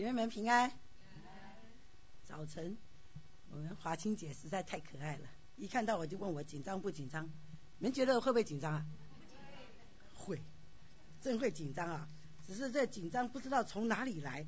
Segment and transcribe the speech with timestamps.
[0.00, 0.72] 姐妹们平安。
[2.24, 2.74] 早晨，
[3.50, 7.26] 我们华清姐实在太可爱了，一看到我就问我紧张不紧张？
[7.76, 8.86] 你们觉得会不会紧张啊？
[10.14, 10.40] 会，
[11.20, 12.08] 真会紧张啊！
[12.46, 14.46] 只是这紧张不知道从哪里来，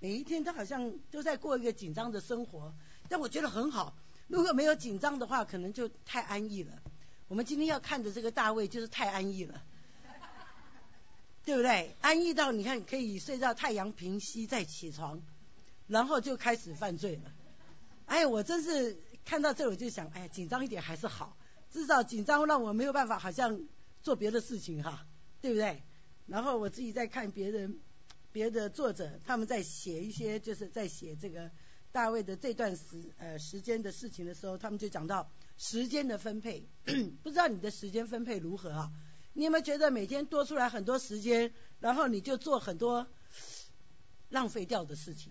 [0.00, 2.74] 每一天都好像都在过一个紧张的生活，
[3.06, 3.98] 但我觉得很好。
[4.28, 6.82] 如果没有紧张的话，可能就太安逸了。
[7.28, 9.62] 我们今天要看的这个大卫就是太安逸了。
[11.46, 11.94] 对不对？
[12.00, 15.22] 安逸到你看可以睡到太阳平息再起床，
[15.86, 17.32] 然后就开始犯罪了。
[18.06, 21.36] 哎，我真是看到这我就想，哎，紧张一点还是好，
[21.70, 23.60] 至少紧张让我没有办法好像
[24.02, 25.06] 做别的事情哈，
[25.40, 25.84] 对不对？
[26.26, 27.78] 然后我自己在看别人
[28.32, 31.52] 别的作者他们在写一些就是在写这个
[31.92, 36.66] 大卫的这段时呃时间的事情的时候，他们就讲到时间的分配，
[37.22, 38.90] 不知道你的时间分配如何啊？
[39.36, 43.06] 你有没有觉得每天多出来很多时间，然后你就做很多
[44.30, 45.30] 浪费掉的事情？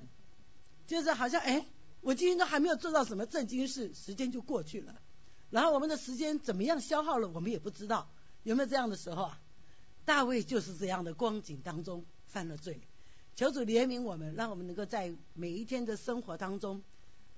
[0.85, 1.65] 就是好像哎，
[2.01, 5.01] 我今天都还没有做到什么正经事，时间就过去了。
[5.49, 8.07] 然后我们的时间怎么样消耗了，我们也不知道。
[8.43, 9.41] 有没有这样的时候啊？
[10.05, 12.81] 大卫就是这样的光景当中犯了罪，
[13.35, 16.83] 求主怜悯我们，让我们能够在每一天的生活当中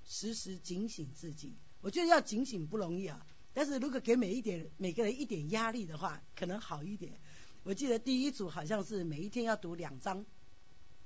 [0.04, 1.56] 时时警醒自己。
[1.80, 3.26] 我觉得要警醒不容易啊。
[3.58, 7.20] 但是如果给每一点每个人一点压力的话，可能好一点。
[7.64, 10.24] 我记得第一组好像是每一天要读两章，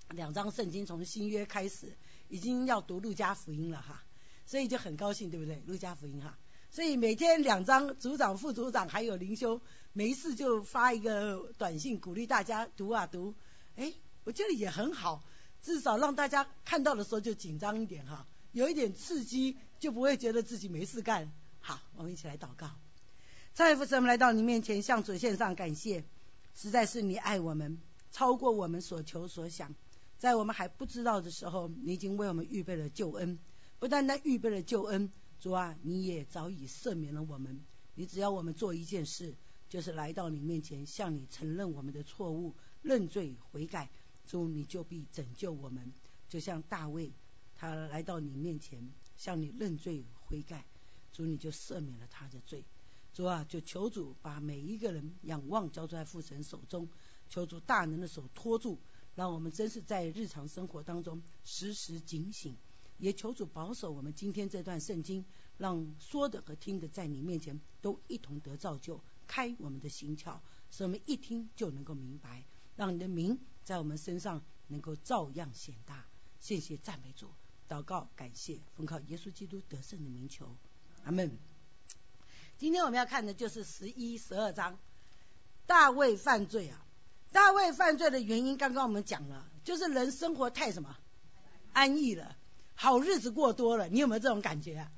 [0.09, 1.95] 两章圣经从新约开始，
[2.27, 4.03] 已经要读路加福音了哈，
[4.45, 5.63] 所以就很高兴，对不对？
[5.65, 6.37] 路加福音哈，
[6.69, 9.61] 所以每天两章，组长、副组长还有灵修，
[9.93, 13.33] 没事就发一个短信鼓励大家读啊读，
[13.77, 13.93] 哎，
[14.25, 15.23] 我觉得也很好，
[15.61, 21.31] 至少让大家看到的时候就紧张一点哈，有一点刺激，就不会觉得自己没事干。
[21.61, 22.71] 好，我们一起来祷告。
[23.53, 26.03] 蔡父神，我们来到你面前，向主献上感谢。
[26.55, 27.79] 实在是你爱我们，
[28.11, 29.73] 超过我们所求所想。
[30.17, 33.39] 在我们还不知道的时候，你已经为我们预备了救恩。
[33.79, 37.61] 不但单预备了救恩，主啊，你也早已赦免了我们。
[37.95, 39.35] 你只要我们做一件事，
[39.69, 43.89] 就是来到你面前，向你承认我们的错误，认罪悔改。
[44.27, 45.91] 主，你就必拯救我们。
[46.29, 47.11] 就像大卫，
[47.55, 50.65] 他来到你面前，向你认罪悔改。
[51.11, 52.63] 主你就赦免了他的罪，
[53.13, 56.89] 主啊，就求主把每一个人仰望交在父神手中，
[57.29, 58.79] 求主大能的手托住，
[59.15, 62.55] 让我们真是在日常生活当中时时警醒，
[62.97, 65.25] 也求主保守我们今天这段圣经，
[65.57, 70.39] 让说的和听的在你面前都一同得造就，开我们的心窍，
[70.69, 72.45] 使我们一听就能够明白，
[72.75, 76.05] 让你的名在我们身上能够照样显大。
[76.39, 77.29] 谢谢赞美主，
[77.67, 80.55] 祷告感谢，奉靠耶稣基督得胜的名求。
[81.03, 81.37] 阿门。
[82.57, 84.77] 今天我们要看的就是十一、十二章，
[85.65, 86.85] 大卫犯罪啊！
[87.31, 90.97] 大卫犯罪的原因，刚刚我们讲了，就是人生活太什么
[91.73, 92.35] 安逸了，
[92.75, 93.87] 好日子过多了。
[93.87, 94.91] 你有没有这种感觉啊？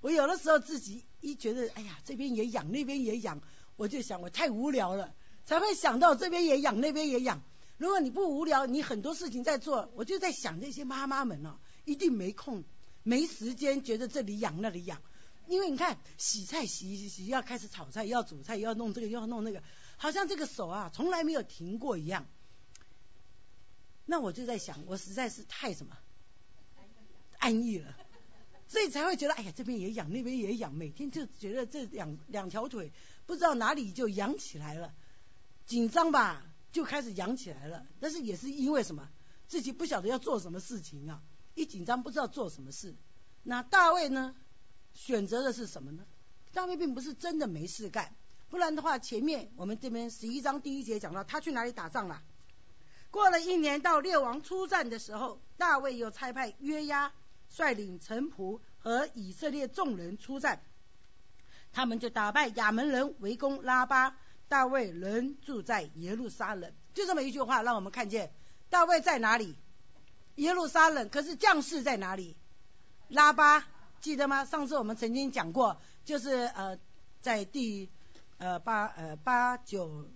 [0.00, 3.40] 我有的时候自己一觉得，哎呀，这边也养，那边也养，
[3.76, 5.14] 我就想我太无聊了，
[5.46, 7.40] 才会想到这边也养，那边也养。
[7.78, 12.64] 如果你不无聊，你很多事情在做，我就在想那些妈妈们哦，一定没空、
[13.02, 15.00] 没时间，觉得这里养那里养。
[15.48, 19.62] 因为你看，洗菜洗洗洗，要开始炒菜，要煮菜，要弄这个，要弄那个，
[19.96, 22.26] 好像这个手啊，从来没有停过一样。
[24.04, 25.96] 那我就在想，我实在是太什么
[27.38, 27.96] 安逸了，
[28.68, 32.92] 所以才会觉得，哎呀，这边也痒，那边也痒，每天就觉得这两两条腿
[33.26, 34.94] 不知道哪里就痒起来了，
[35.66, 37.86] 紧张吧，就开始痒起来了。
[38.00, 39.08] 但是也是因为什么，
[39.48, 41.22] 自己不晓得要做什么事情啊，
[41.54, 42.94] 一紧张不知道做什么事。
[43.42, 44.34] 那大卫呢？
[44.96, 46.04] 选择的是什么呢？
[46.52, 48.16] 大卫并不是真的没事干，
[48.48, 52.22] 不然的话，前面我们这边十一章第一节讲到他去哪里打仗了。
[53.10, 57.12] 过了一年，到列王出战的时候，大卫又差派约押
[57.50, 60.62] 率领臣仆和以色列众人出战，
[61.72, 64.16] 他们就打败亚门人，围攻拉巴。
[64.48, 68.32] 大卫仍住在耶路撒冷，就这么一句话，让我们看见
[68.70, 69.56] 大卫在哪里？
[70.36, 72.36] 耶路撒冷，可是将士在哪里？
[73.08, 73.66] 拉巴。
[74.00, 74.44] 记得吗？
[74.44, 76.78] 上次我们曾经讲过，就是呃，
[77.20, 77.88] 在第
[78.38, 80.06] 呃八呃八九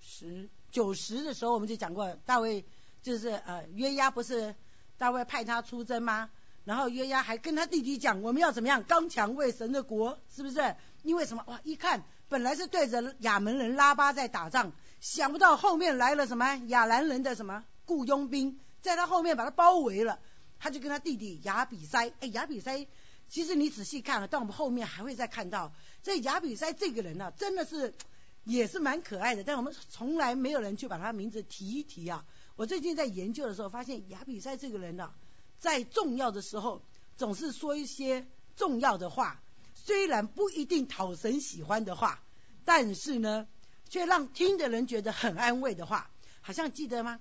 [0.00, 2.64] 十九十的时候，我们就讲过，大卫
[3.02, 4.54] 就是呃约押不是
[4.98, 6.30] 大卫派他出征吗？
[6.64, 10.76] 然后约押还跟他弟弟讲，我们要怎么样刚强为神的国，是不是？
[11.02, 11.44] 因为什么？
[11.46, 20.18] 哇，一看本来是对着亚门人拉巴在打仗，想不到后面来了什么亚兰人的什么雇佣兵，在他后面把他包围了，
[20.58, 22.86] 他就跟他弟弟亚比塞，哎，亚比塞。
[23.34, 25.72] 其实你仔细看，到我们后面还会再看到，
[26.04, 27.92] 这亚比塞这个人呢，真的是
[28.46, 32.24] 也是蛮可爱的，但我们从来没有人去把他名字提一提啊。
[32.54, 35.12] 我最近在研究的时候，发现亚比塞这个人呢，
[35.58, 36.80] 在重要的时候
[37.16, 39.42] 总是说一些重要的话，
[39.74, 42.22] 虽然不一定讨神喜欢的话，
[42.64, 43.48] 但是呢，
[43.88, 46.08] 却让听的人觉得很安慰的话。
[46.40, 47.18] 好像记得吗？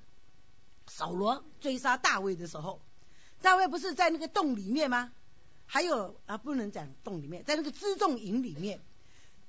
[0.86, 2.83] 扫罗追杀大卫的时候，
[3.42, 5.12] 大卫不是在那个洞里面吗？
[5.73, 8.79] 还有啊，不能讲洞里面，在那个辎重营里面，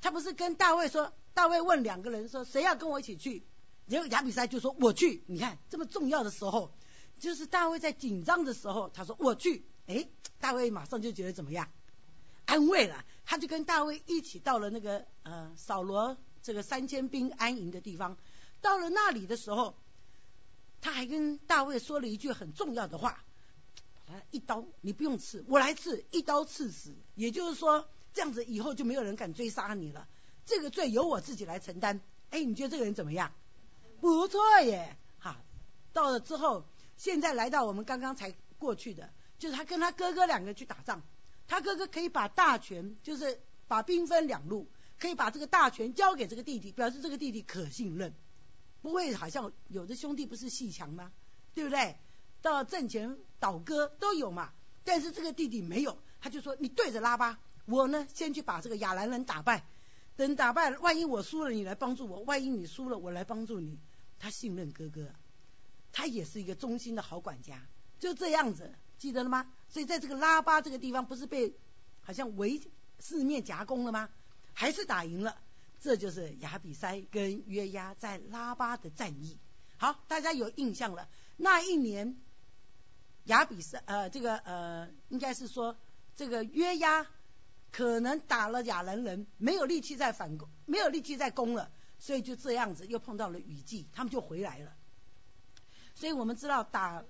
[0.00, 1.12] 他不是跟大卫说？
[1.34, 3.44] 大卫问两个人说：“谁要跟我一起去？”
[3.84, 6.72] 然后亚比塞就说：“我去。”你看这么重要的时候，
[7.18, 10.08] 就是大卫在紧张的时候，他说：“我去。”哎，
[10.40, 11.68] 大卫马上就觉得怎么样？
[12.46, 18.16] 安慰了，他就跟大卫一起到了那个呃扫罗这个三千兵安营的地方。
[18.62, 19.76] 到了那里的时候，
[20.80, 23.22] 他还跟大卫说了一句很重要的话
[24.30, 30.08] ：“一刀你不用刺，我来刺，一刀刺死。”也就是说，这样子以后就没有人敢追杀你了。
[30.46, 32.00] 这个罪由我自己来承担。
[32.30, 33.32] 哎，你觉得这个人怎么样？
[34.00, 34.96] 不错耶！
[35.18, 35.40] 哈，
[35.92, 36.64] 到了之后，
[36.96, 41.02] 现在来到我们刚刚才过去的，就是他跟他哥哥两个去打仗，
[41.46, 44.68] 他哥哥可以把大权，就是把兵分两路，
[44.98, 48.12] 可以把这个大权交给这个弟弟，表示这个弟弟可信任。
[48.82, 51.10] 不会，好像有的兄弟不是戏强吗？
[51.54, 51.96] 对不对？
[52.52, 54.52] 到阵前倒戈都有嘛。
[54.85, 59.64] 但是这个弟弟没有，他就说：“你对着拉巴，我呢先去把这个亚兰人打败。
[60.17, 63.79] 等打败了，万一我输了，你来帮助我；万一你输了，我来帮助你。”
[64.20, 65.08] 他信任哥哥，
[65.93, 67.67] 他也是一个忠心的好管家，
[67.99, 69.50] 就这样子，记得了吗？
[69.69, 71.55] 所以在这个拉巴这个地方，不是被
[72.02, 72.61] 好像围
[73.00, 74.08] 四面夹攻了吗？
[74.52, 75.37] 还是打赢了。
[75.81, 79.38] 这就是亚比塞跟约押在拉巴的战役。
[79.76, 81.08] 好，大家有印象了。
[81.37, 82.17] 那一年，
[83.24, 85.76] 亚比塞呃，这个呃，应该是说
[86.16, 87.06] 这个约押
[87.72, 94.72] 可能打了亚兰人，没有力气再反攻，没有力气再攻了，所以就这样子又碰到了雨季，他们就回来了。
[95.94, 97.04] 所以我们知道打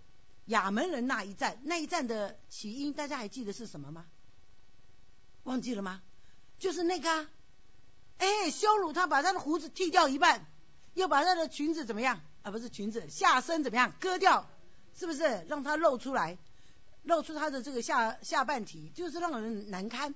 [0.47, 4.07] 亚门人那一战，那一战的起因，大家还记得是什么吗？
[5.43, 6.03] 忘记了吗？
[6.59, 7.11] 就是那个。
[7.11, 7.29] 啊
[8.17, 10.47] 哎，羞辱他，把他的胡子剃掉一半，
[10.95, 12.21] 又把他的裙子怎么样？
[12.43, 13.93] 啊，不是裙子，下身怎么样？
[14.01, 14.49] 割掉，
[14.95, 16.39] 是不是让他露出来，
[17.03, 20.15] 露出他的这个下下半体，就是让人难堪。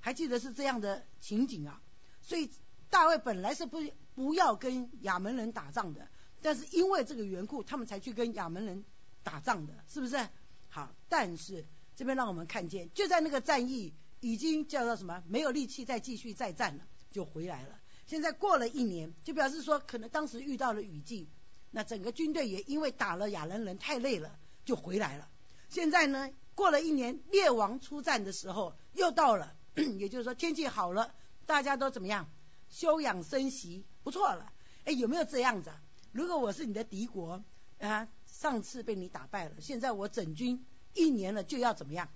[0.00, 1.80] 还记得是这样的情景啊？
[2.22, 2.50] 所以
[2.90, 3.78] 大卫本来是不
[4.14, 6.08] 不要跟亚门人打仗的，
[6.40, 8.84] 但是因为这个缘故，他们才去跟亚门人
[9.22, 10.28] 打仗的，是不是？
[10.68, 11.66] 好，但是
[11.96, 15.22] 这边让我们看见，就在那个战役已经叫做什么？
[15.26, 16.84] 没有力气再继续再战了。
[17.10, 17.80] 就回来了。
[18.06, 21.26] 现在过了一年，就表示说，可能当时遇到了雨季，
[21.70, 25.28] 那整个军队也因为打了亚兰人太累了，就回来了。
[25.68, 29.54] 现在呢，过了一年，列王出战的时候又到了，
[29.98, 31.14] 也就是说天气好了，
[31.46, 32.28] 大家都怎么样？
[32.70, 34.52] 休养生息，不错了。
[34.84, 35.70] 哎，有没有这样子？
[36.12, 37.42] 如果我是你的敌国
[37.80, 42.08] 啊，上次被你打败了，现在我整军一年了，就要怎么样？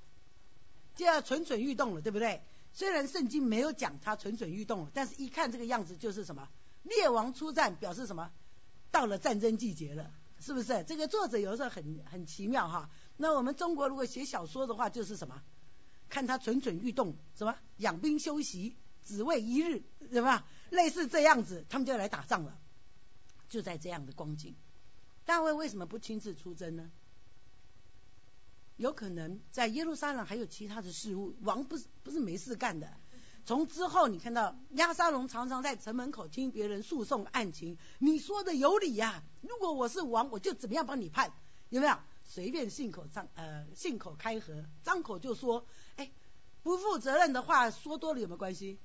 [0.95, 2.43] 就要蠢蠢欲动了，对不对？
[2.75, 6.49] 虽然圣经没有讲他蠢蠢欲动了，但是一看这个样子就是什么？
[6.83, 8.31] 列王出战表示什么？
[8.93, 10.85] 到了战争季节了，是不是？
[10.85, 12.91] 这个作者有时候很很奇妙哈。
[13.17, 15.43] 那我们中国如果写小说的话，就是什么？
[16.09, 22.59] 看他蠢蠢欲动，什么养兵休息，只为一日，什么类似这样子，他们就来打仗了。
[23.49, 24.55] 就在这样的光景，
[25.25, 26.91] 大卫为什么不亲自出征呢？
[28.77, 32.95] 有可能在耶路撒冷还有其他的事物，王不是不是没事干的。
[33.45, 39.23] 从之后你看到亚沙龙常常在城门口听别人诉讼案情，你说的有理呀。
[39.41, 41.33] 如果我是王，我就怎么样帮你判，
[41.69, 41.97] 有没有？
[42.25, 46.13] 随便信口张呃信口开河，张口就说，哎，
[46.63, 48.79] 不负责任的话说多了有没有关系？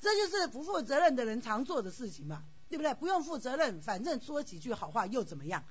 [0.00, 2.94] 这就是不负责任的人常做的事情嘛，对不对？
[2.94, 5.64] 不用负责任，反正说几句好话又怎么样？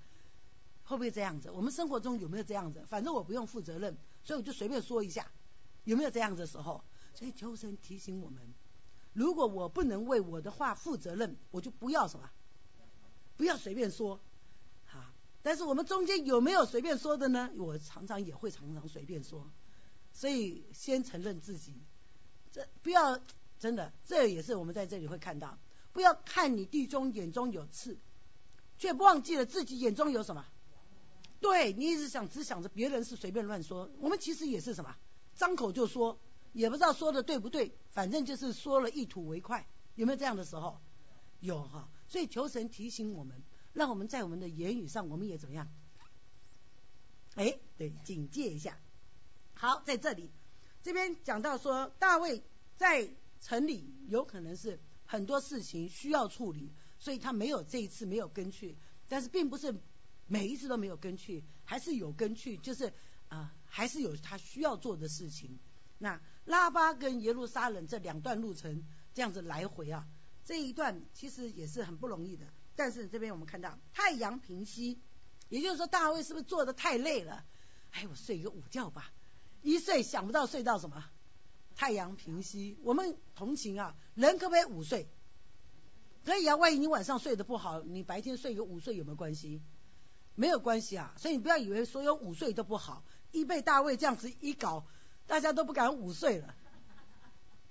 [0.84, 1.50] 会不会这样子？
[1.50, 2.86] 我们生活中有没有这样子？
[2.88, 5.32] 反正我不用负责任，所以我就随便说一下，
[5.86, 6.84] 有没有这样子的时候？
[7.14, 8.42] 所以求神提醒我们，
[9.14, 12.30] 如果我不能为我的话负责任，我就不要什么，
[13.38, 14.20] 不要随便说。
[14.86, 17.52] 好，但是我们中间有没有随便说的呢？
[17.58, 19.50] 我常常也会常常随便说，
[20.14, 21.74] 所以先承认自己，
[22.52, 23.20] 这不要
[23.60, 25.58] 真的，这也是我们在这里会看到，
[25.94, 27.98] 不要看你弟兄眼中有刺，
[28.78, 30.46] 却忘记了自己眼中有什么。
[31.40, 34.96] 对你一直想只想着别人是随便乱说，我们其实也是什么，
[35.36, 36.20] 张口就说，
[36.54, 40.80] 也不知道说的对不对，反正就是说了一吐为快，有没有这样的时候？
[41.40, 43.42] 有哈，所以求神提醒我们，
[43.74, 45.68] 让我们在我们的言语上，我们也怎么样？
[47.36, 48.78] 哎，对，警戒一下。
[49.54, 50.30] 好，在这里
[50.84, 52.44] 这边讲到说，大卫
[52.76, 58.78] 在城里有可能是很多事情需要处理，所以他没有这一次没有跟去。
[59.08, 59.76] 但是并不是
[60.28, 62.94] 每一次都没有跟去，还是有跟去，就是
[63.30, 65.60] 啊，还是有他需要做的事情。
[65.98, 68.84] 那拉巴跟耶路撒冷这两段路程
[69.14, 70.08] 这样子来回啊，
[70.44, 72.46] 这一段其实也是很不容易的。
[72.76, 75.00] 但是这边我们看到太阳平息，
[75.50, 77.46] 也就是说大卫是不是做的太累了？
[77.92, 79.12] 哎，我睡一个午觉吧。
[79.62, 81.06] 一睡想不到睡到什么，
[81.76, 82.78] 太阳平息。
[82.82, 85.08] 我们同情啊，人可不可以午睡？
[86.26, 89.62] 可以啊，万一你晚上睡得不好，你白天睡一个午睡有没有关系？
[90.34, 93.04] 没有关系啊，所以你不要以为所有午睡都不好。
[93.32, 94.86] 一被大卫这样子一搞，
[95.32, 96.54] 大家都不敢午睡了，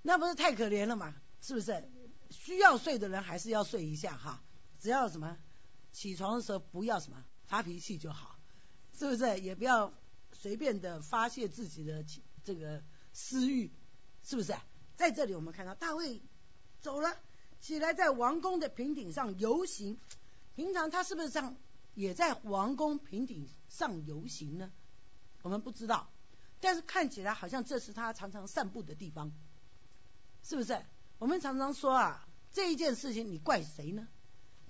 [0.01, 1.15] 那不是太可怜了吗？
[1.43, 1.87] 是不是？
[2.31, 4.43] 需要睡的人还是要睡一下哈，
[4.79, 5.37] 只要什么
[5.93, 8.39] 起床的时候不要什么发脾气就好，
[8.99, 9.41] 是不是？
[9.41, 9.93] 也不要
[10.33, 12.03] 随便的发泄自己的
[12.45, 13.71] 这个私欲，
[14.25, 14.55] 是不是？
[14.97, 16.23] 在这里我们看到大卫
[16.81, 17.15] 走了。
[17.61, 19.99] 起来，在王宫的平顶上游行。
[20.55, 21.57] 平常他是不是上，
[21.93, 24.73] 也在王宫平顶上游行呢？
[25.43, 26.11] 我们不知道，
[26.61, 29.33] 但是看起来好像这是他常常散步的地方，
[30.43, 30.81] 是不是？
[31.19, 34.07] 我们常常说啊，这一件事情你怪谁呢？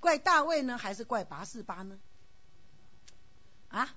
[0.01, 1.99] 怪大卫呢，还是怪拔示巴呢？
[3.69, 3.95] 啊？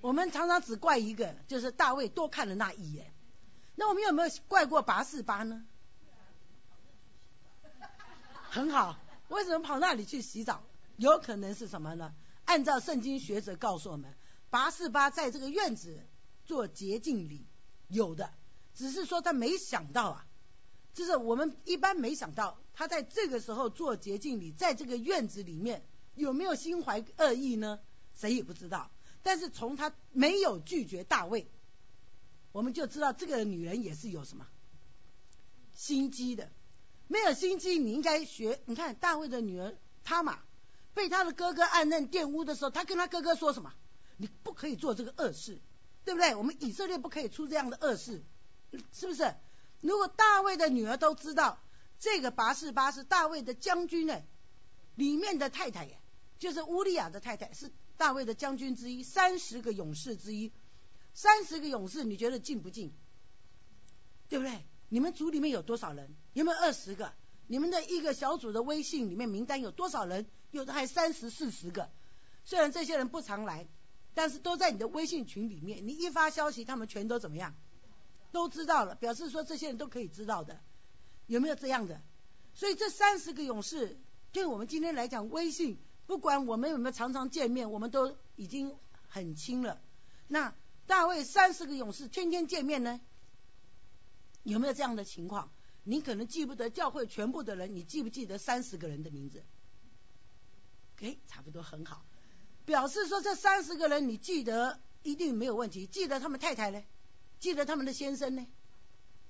[0.00, 3.12] 我们常常只怪一个，就是大卫多看了那一眼。
[3.74, 5.66] 那我们有没有怪过拔示巴呢？
[8.50, 8.98] 很好，
[9.28, 10.62] 为什么跑那里去洗澡？
[10.96, 12.14] 有可能是什么呢？
[12.46, 14.12] 按照圣经学者告诉我们，
[14.48, 16.00] 拔示巴在这个院子
[16.50, 17.46] 做洁净礼，
[17.86, 18.32] 有的，
[18.74, 20.26] 只是说他没想到啊，
[20.94, 27.78] 就是我们一般没想到他在这个时候做洁净礼，在这个院子里面有没有心怀恶意呢？
[28.16, 28.90] 谁也不知道。
[29.22, 31.46] 但是从他没有拒绝大卫，
[32.50, 34.44] 我们就知道这个女人也是有什么
[35.72, 36.50] 心机的。
[37.06, 38.60] 没有心机，你应该学。
[38.64, 40.40] 你看大卫的女儿他玛，
[40.94, 43.72] 被他的哥哥暗嫩玷污的时候，他跟他哥哥说什么？
[44.16, 45.60] 你不可以做这个恶事，
[46.04, 46.34] 对不对？
[46.34, 48.22] 我们以色列不可以出这样的恶事，
[48.92, 49.34] 是不是？
[49.80, 51.58] 如果大卫的女儿都知道
[51.98, 54.20] 这个拔示巴是大卫的将军呢，
[54.94, 55.98] 里面的太太耶，
[56.38, 60.52] 就是乌利亚的太太，是大卫的将军之一，三十个勇士之一，
[61.14, 62.92] 三十个勇士，你觉得进不进？
[64.28, 64.64] 对不对？
[64.88, 66.14] 你们组里面有多少人？
[66.32, 67.12] 有没有二十个？
[67.46, 70.26] 你们的一个小组的微信里面名单有多少人？
[70.50, 71.90] 有的还三十四十个。
[72.44, 73.66] 虽然这些人不常来，
[74.14, 75.86] 但是都在你的微信群里面。
[75.86, 77.54] 你一发消息，他们全都怎么样？
[78.32, 80.60] 都知道了，表示说这些人都可以知道的。
[81.26, 82.00] 有没有这样的？
[82.54, 83.98] 所以这三十个勇士，
[84.32, 88.76] 对我们今天来讲，微信不管我们有没有常常见面，我们都已经
[89.08, 89.80] 很亲了。
[90.28, 90.54] 那
[90.86, 93.00] 大卫三十个勇士天天见面呢？
[94.42, 95.50] 有没有这样的情况？
[95.82, 99.44] 你可能记不得教会全部的人，你记不记得三十个人的名字？
[101.00, 102.04] 哎，差不多很好，
[102.64, 105.86] 表示说这三十个人你记得一定没有问题。
[105.86, 106.82] 记得他们太太呢？
[107.38, 108.46] 记得他们的先生呢？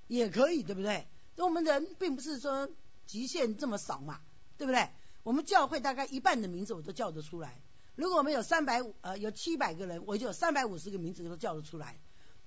[0.07, 1.07] 也可以，对不对？
[1.37, 2.69] 我们人并不是说
[3.07, 4.19] 极限这么少嘛，
[4.57, 4.89] 对不对？
[5.23, 7.61] 我们教会大概一半的名字我都叫得出来。
[7.95, 11.99] 如果我们有三百五呃有七百个人，我就有三百五十个名字都叫得出来，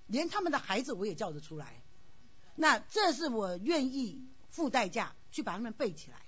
[0.06, 1.82] 连他们的孩子我也叫得出来。
[2.56, 6.18] 那这是我愿意付代价去把他们背起来，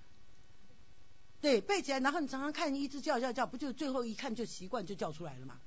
[1.46, 5.60] 对，背起来，然后你常常看一直叫叫叫，不就最后一看就习惯就叫出来了嘛，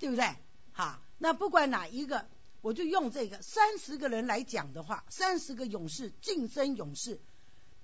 [0.00, 0.34] 对不对？
[0.72, 2.26] 好，那不管哪一个，
[2.62, 7.20] 我就用这个三十个人来讲的话，三十个勇士晋升勇士，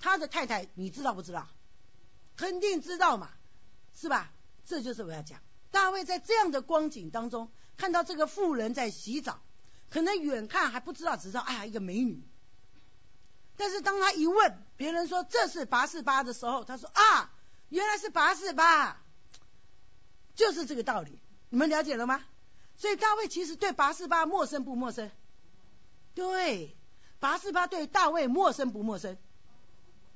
[0.00, 1.46] 他的太太你知道不知道？
[2.37, 3.30] 肯定知道嘛，
[3.94, 4.32] 是吧？
[4.66, 9.40] 这就是我要讲，大卫在这样的光景当中，看到这个妇人在洗澡。
[9.88, 12.25] 可能远看还不知道，只知道啊一个美女。
[13.61, 17.31] 但是当他一问别人说这是八四八的时候，他说啊
[17.69, 19.02] 原来是八四八，
[20.35, 21.21] 就是这个道理。
[21.50, 22.25] 你们了解了吗？
[22.79, 25.11] 所以大卫其实对八四八陌生不陌生？
[26.14, 26.75] 对，
[27.19, 29.19] 八四八对大卫陌生不陌生？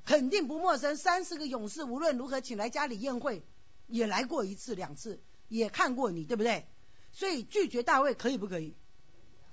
[0.05, 0.97] 肯定不陌生。
[0.97, 3.45] 三十个勇士无论如何请来家里宴会，
[3.85, 6.65] 也来过一次两次，也看过你，对不对？
[7.11, 8.75] 所以拒绝大卫可以不可以？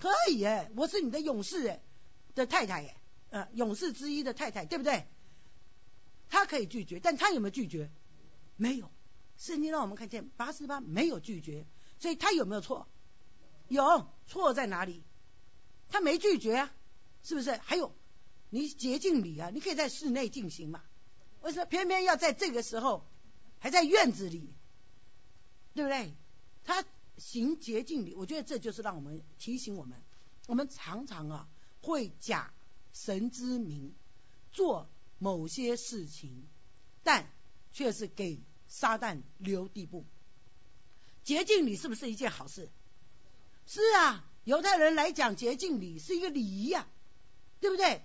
[0.00, 1.82] 可以哎，我是你的勇士哎
[2.34, 2.96] 的太太哎，
[3.32, 5.06] 呃，勇士之一的太太，对不对？
[6.28, 7.90] 他可以拒绝，但他有没有拒绝？
[8.56, 8.90] 没有。
[9.38, 11.66] 圣经让我们看见八十八没有拒绝，
[11.98, 12.86] 所以他有没有错？
[13.68, 15.02] 有错在哪里？
[15.88, 16.72] 他没拒绝啊，
[17.22, 17.52] 是不是？
[17.56, 17.94] 还有，
[18.50, 20.82] 你洁净礼啊，你可以在室内进行嘛？
[21.40, 23.06] 为什么偏偏要在这个时候
[23.58, 24.54] 还在院子里？
[25.74, 26.14] 对不对？
[26.64, 26.84] 他。
[27.18, 30.02] 行洁净礼，我觉得这就是让我们提醒我们，
[30.48, 31.48] 我们常常啊
[31.82, 32.52] 会假
[32.92, 33.94] 神之名
[34.52, 36.46] 做某些事情，
[37.02, 37.30] 但
[37.72, 40.04] 却是给撒旦留地步。
[41.24, 42.68] 洁净礼是不是一件好事？
[43.66, 46.86] 是啊，犹太人来讲，洁净礼是一个礼仪呀，
[47.60, 48.02] 对不对？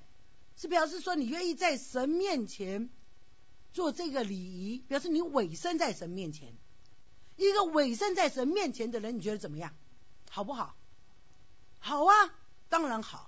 [0.56, 2.90] 是表示说你愿意在神面前
[3.74, 6.56] 做这个礼仪，表示你委身在神面前。
[7.36, 9.76] 一个委身在神面前的人，你觉得怎么样？
[10.30, 10.76] 好不好？
[11.80, 12.34] 好啊，
[12.70, 13.27] 当然好。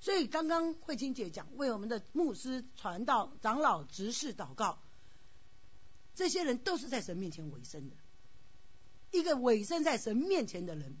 [0.00, 4.80] 所以刚刚慧清姐讲，为我们的牧师、传道、长老、执事祷告，
[6.14, 7.96] 这些人都是在神面前委身的。
[9.10, 10.96] 一个委身在神面前的人，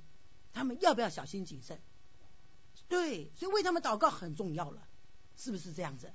[0.52, 1.80] 他们要不要小心谨慎？
[2.88, 4.86] 对，所以为他们祷告很重要了，
[5.36, 6.12] 是不是这样子？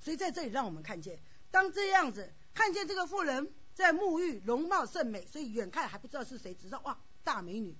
[0.00, 7.76] 所以在这里让我们看见，当这样子看见这个妇人在沐浴，容貌甚美，所以远看还不知道是谁，只知道哇大美女。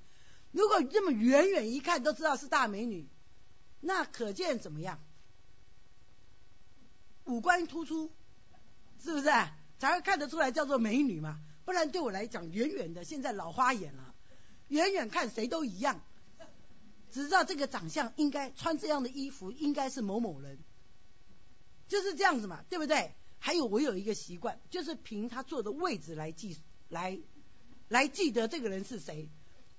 [0.53, 3.09] 如果这么远远一看都知道是大美女，
[3.80, 5.00] 那可见怎么样？
[7.25, 8.12] 五官突出，
[9.02, 9.25] 是不是
[9.78, 11.40] 才会看得出来叫做美女嘛？
[11.64, 14.14] 不然对我来讲，远远的现在老花眼了，
[14.68, 16.00] 远远看谁都一样，
[17.11, 20.59] 只知道这个长相应该穿这样的衣服应该是某某人，
[21.88, 23.14] 就是这样子嘛，对不对？
[23.38, 26.56] 还有我有一个习惯，就是凭他坐的位置来记
[26.88, 27.18] 来
[27.88, 29.28] 来记得这个人是谁。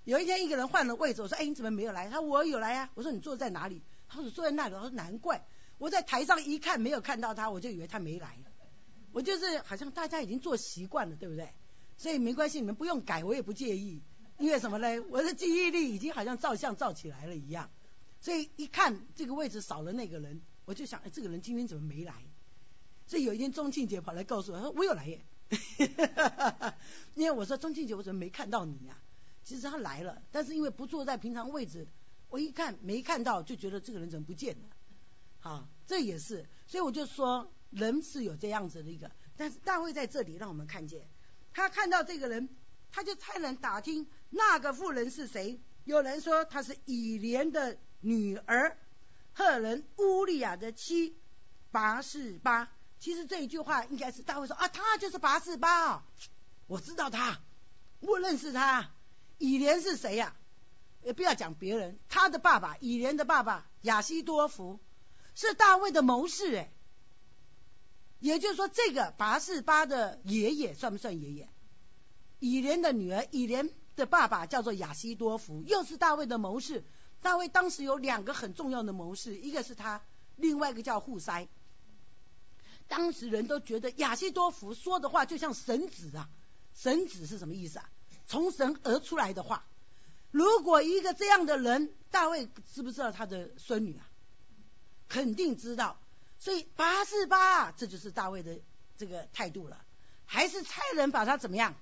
[0.07, 5.45] 有一天一个人换了位置，我说：“哎，你怎么没有来？”他说：“我有来呀。”我说：“你坐在哪里？”他说：“坐在那里。”我说：“难怪，
[5.77, 8.37] 我在台上一看没有看到他，我就以为他没来。
[9.11, 11.49] 我就是好像大家已经坐习惯了，对不对？”
[11.99, 14.01] 所以没关系，你们不用改，我也不介意。
[14.37, 14.87] 因为什么呢？
[15.09, 17.69] 我的记忆力已经好像照相照起来了一样。
[18.21, 22.13] 所以一看这个位置少了那个人，我就想，哎，这个人今天怎么没来？
[23.07, 25.25] 所以有一天钟庆姐跑来告诉我，说我有来耶。
[27.15, 28.97] 因为我说钟庆姐，我怎么没看到你呀？
[29.47, 31.87] 其实他来了，但是因为不坐在平常位置，
[32.27, 34.67] 我一看没看到，就觉得这个人怎么不见了？
[35.39, 36.45] 好，这也是。
[36.65, 41.07] 所以我就说，人是有这样子的一个，但是大卫在这里让我们看见。
[41.53, 42.49] 他看到这个人，
[42.91, 45.61] 他就差人打听那个妇人是谁。
[45.85, 48.77] 有人说她是以莲的女儿，
[49.31, 51.15] 赫人乌利亚的妻
[51.71, 52.69] 拔示巴。
[52.99, 56.03] 其实这一句话应该是大卫说啊，他就是拔示巴，
[56.67, 57.39] 我知道他，
[58.01, 58.91] 我认识他。
[59.37, 60.35] 以莲是谁呀？
[61.03, 64.79] 也不要讲别人，他的爸爸以莲的爸爸亚西多福
[65.35, 66.73] 是大卫的谋士哎。
[68.19, 71.49] 也就是说，这个拔士巴的爷爷算不算爷爷？
[72.39, 76.83] 以莲的女儿，以莲的爸爸叫做亚西多福，又是大卫的谋士。
[77.21, 80.03] 大卫当时有两个很重要的谋士，一个是他，
[80.35, 81.47] 另外一个叫户塞。
[82.87, 86.29] 当时人都觉得亚西多福说的话就像神子啊，
[86.73, 87.89] 神子是什么意思啊？
[88.27, 89.65] 从神而出来的话。
[90.31, 94.05] 如果一个这样的人，大卫知不知道他的孙女啊？
[95.07, 95.99] 肯定知道。
[96.37, 98.59] 所以八四八，这就是大卫的
[98.97, 99.83] 这个态度了。
[100.25, 101.73] 还是差人把他怎么样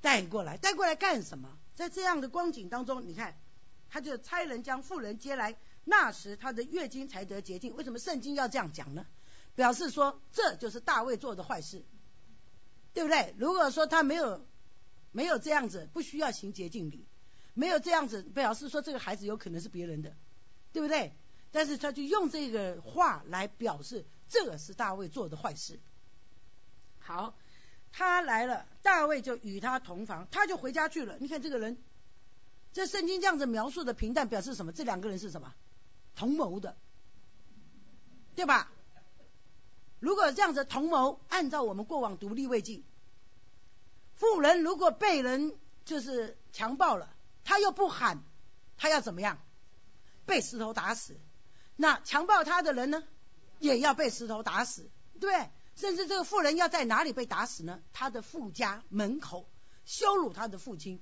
[0.00, 0.58] 带过来？
[0.58, 1.48] 带过来干什么？
[1.74, 3.36] 在这样的光景当中，你看，
[3.88, 7.74] 他就差人将妇人接来，那时他的月经才得洁净。
[7.74, 9.06] 为什么圣经要这样讲呢？
[9.54, 11.82] 表示说这就是大卫做的坏事，
[12.92, 13.34] 对不对？
[13.38, 14.46] 如果说他没有
[15.12, 17.06] 没有这样子，不需要行洁净礼，
[17.54, 20.16] 没有这样子，表示说这个孩子有可能是别人的，
[20.72, 21.12] 对不对？
[21.50, 25.78] 但是他就用这个话来表示，这是大卫做的坏事。
[26.98, 27.34] 好，
[27.92, 31.18] 他来了，大卫就与他同房，他就回家去了。
[31.20, 31.76] 你看这个人，
[32.72, 34.72] 这圣经这样子描述的平淡，表示什么？
[34.72, 35.52] 这两个人是什么？
[36.14, 36.76] 同谋的，
[38.34, 38.70] 对吧？
[40.00, 42.82] 如果这样子同谋，按照我们过往独立位记，
[44.14, 48.22] 妇人如果被人就是强暴了，他又不喊，
[48.76, 49.38] 他要怎么样？
[50.26, 51.16] 被石头打死。
[51.76, 53.02] 那强暴他的人呢，
[53.58, 57.82] 也要被石头打死，对，甚至这个妇人要在哪里被打死呢？
[57.92, 59.48] 他的父家门口
[59.84, 61.00] 羞辱他的父亲，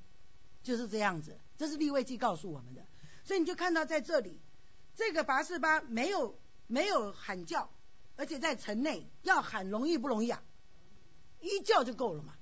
[0.63, 1.39] 就是这样子。
[1.59, 2.87] 这是立位记告诉我们的，
[3.25, 4.41] 所以你就看到在这里，
[4.97, 7.71] 这个拔示巴没有没有喊叫，
[8.17, 10.43] 而且在城内要喊容易不容易啊？
[11.41, 12.35] 一叫就够了嘛，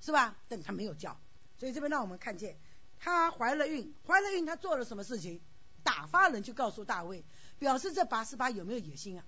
[0.00, 0.36] 是吧？
[0.48, 1.20] 但他没有叫，
[1.58, 2.58] 所以这边让我们看见，
[2.98, 5.40] 他怀了孕，怀了孕，他做了什么事情？
[5.82, 7.24] 打发人去告诉大卫。
[7.58, 9.24] 表示这八十八有没有野心啊？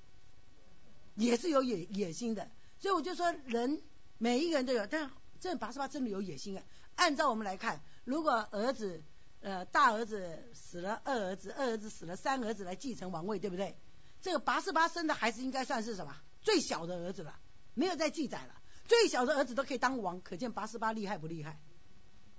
[1.14, 3.82] 也是有野野心的，所以我就说人
[4.16, 6.64] 每一个人都有，但这八十八真的有野心啊。
[6.96, 9.02] 按照我们来看，如果儿子
[9.42, 13.76] 呃大儿子死了，二儿子二儿子死了，三儿子来继承王位，对不对？
[14.22, 16.16] 这个八十八生的孩子应该算是什么？
[16.40, 17.38] 最小的儿子了，
[17.74, 18.61] 没有再记载了。
[18.92, 21.58] 最小的儿子都可以当王，可见八十八厉害不厉害？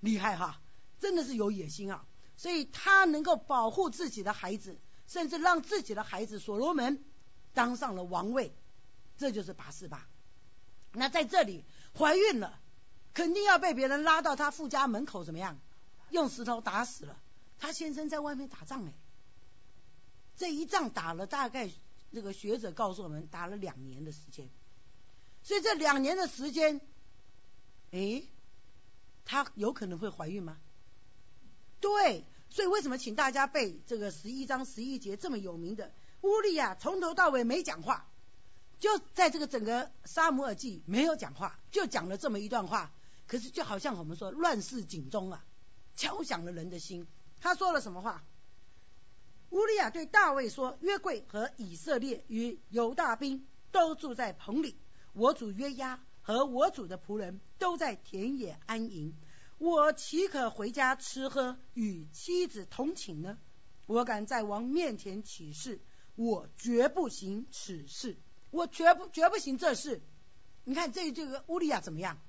[0.01, 0.61] 厉害哈，
[0.99, 2.05] 真的是有野心啊。
[2.37, 4.79] 所以他能够保护自己的孩子。
[5.05, 7.03] 甚至让自己的孩子所罗门
[7.53, 8.55] 当上了王位，
[9.17, 10.07] 这就是八四八。
[10.93, 12.57] 那在这里，怀孕了，
[13.13, 15.59] 肯定要被别人拉到他父家门口怎么样？
[16.09, 17.21] 用石头打死了。
[17.59, 18.93] 他先生在外面打仗哎，
[20.37, 21.69] 这一仗打了大概，
[22.09, 24.49] 那个学者告诉我们打了两年的时间，
[25.43, 26.79] 所以这两年的时间，
[27.91, 28.23] 哎，
[29.25, 30.57] 他有可能会怀孕吗？
[31.79, 35.91] 对，所以为什么请大家背这个十一章十一节这么有名的？
[36.21, 38.09] 乌利亚从头到尾没讲话，
[38.79, 42.91] 就在这个整个沙姆尔记没有讲话，就讲了这么一段话。
[43.27, 45.43] 可是就好像我们说乱世警钟啊，
[45.95, 47.05] 敲响了人的心。
[47.41, 48.23] 他说了什么话？
[49.49, 54.77] 乌利亚对大卫说：“约柜和以色列与犹大兵都住在棚里，
[55.13, 59.15] 我主约押和我主的仆人都在田野安营。
[59.57, 63.37] 我岂可回家吃喝，与妻子同寝呢？
[63.85, 65.79] 我敢在王面前起誓，
[66.15, 68.17] 我绝不行此事，
[68.49, 70.01] 我绝不绝不行这事。
[70.65, 72.19] 你看这这个乌利亚怎么样？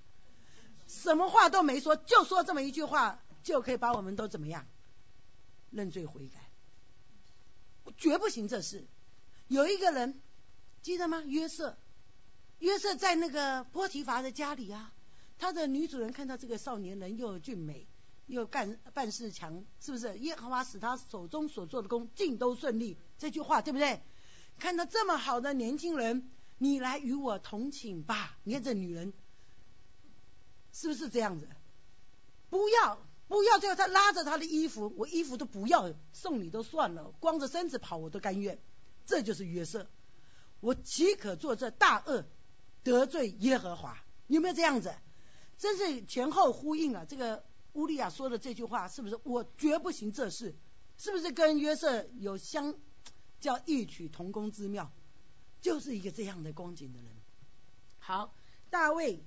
[0.87, 4.67] 什么话都没说，就说这么一句话，就可以把我们都怎么样？”
[5.73, 6.39] 认罪悔改，
[7.85, 8.87] 我绝不行这事。
[9.49, 10.21] 有一个人
[10.83, 11.23] 记得吗？
[11.23, 11.77] 约瑟，
[12.59, 14.93] 约瑟在那个波提乏的家里啊，
[15.39, 17.87] 他的女主人看到这个少年人又俊美
[18.27, 20.19] 又干办事强，是不是？
[20.19, 24.01] 耶和华使他手中所做的工尽都顺利，这句话对不对？
[24.59, 28.37] 看到这么好的年轻人，你来与我同寝吧。
[28.45, 29.13] 你看这女人
[30.73, 31.49] 是不是这样子？
[32.51, 32.99] 不要。
[33.27, 33.59] 不要！
[33.59, 38.59] 最后他拉着他的衣服，我衣服都不要，送你都算了，光着身子跑我都甘愿。
[39.07, 39.89] 这就是约瑟，
[40.61, 42.27] 我岂可做这大恶，
[42.85, 43.99] 得罪耶和华？
[44.29, 44.95] 有没有这样子？
[45.59, 47.05] 真是前后呼应啊！
[47.09, 50.55] 这个乌利亚说的这句话，是不是我绝不行这事？
[50.97, 52.75] 是不是跟约瑟有相
[53.41, 54.93] 叫异曲同工之妙？
[55.61, 57.11] 就是一个这样的光景的人。
[57.99, 58.35] 好，
[58.71, 59.25] 大卫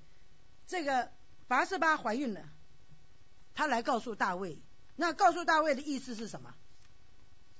[0.67, 1.11] 这个
[1.47, 2.47] 拔示巴怀孕了。
[3.55, 4.61] 他来告诉大卫，
[4.95, 6.53] 那告诉大卫的意思是什么？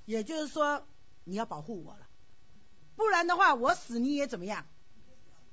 [0.06, 0.88] 也就是说，
[1.24, 2.08] 你要保护我了，
[2.96, 4.68] 不然的话，我死你也怎么样？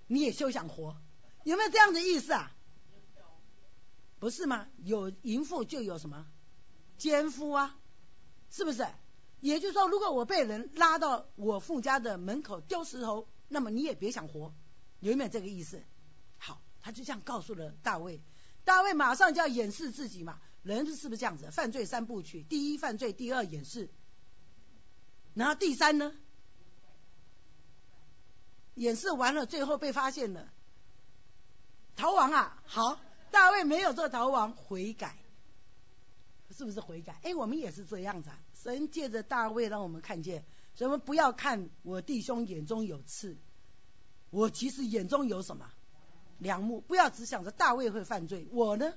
[0.07, 0.97] 你也休想活，
[1.45, 2.53] 有没有这样的意思啊？
[4.19, 4.69] 不是吗？
[4.83, 6.27] 有淫妇就有什么
[6.97, 7.79] 奸夫啊？
[8.51, 8.87] 是不是？
[9.41, 14.55] 也就是说，如果我被人拉到我父家的门口丢石头，那么你也别想活，
[15.01, 15.83] 有没有这个意思？
[16.39, 18.23] 好，他就这样告诉了大卫。
[18.65, 21.51] 大卫马上就要掩饰自己嘛，人是不是这样子？
[21.51, 23.91] 犯罪三部曲，第一犯罪，第二掩饰，
[25.35, 26.15] 然后第三呢？
[28.75, 30.51] 掩饰完了，最后被发现了，
[31.97, 32.63] 逃亡啊！
[32.67, 35.17] 好，大卫没有做逃亡，悔改，
[36.57, 37.19] 是不是悔改？
[37.23, 38.39] 哎，我们也是这样子，啊。
[38.63, 43.37] 神借着大卫让我们看见，什么不要看我弟兄眼中有刺，
[44.31, 45.71] 我其实眼中有什么？
[46.39, 48.95] 良木，不要只想着大卫会犯罪，我呢？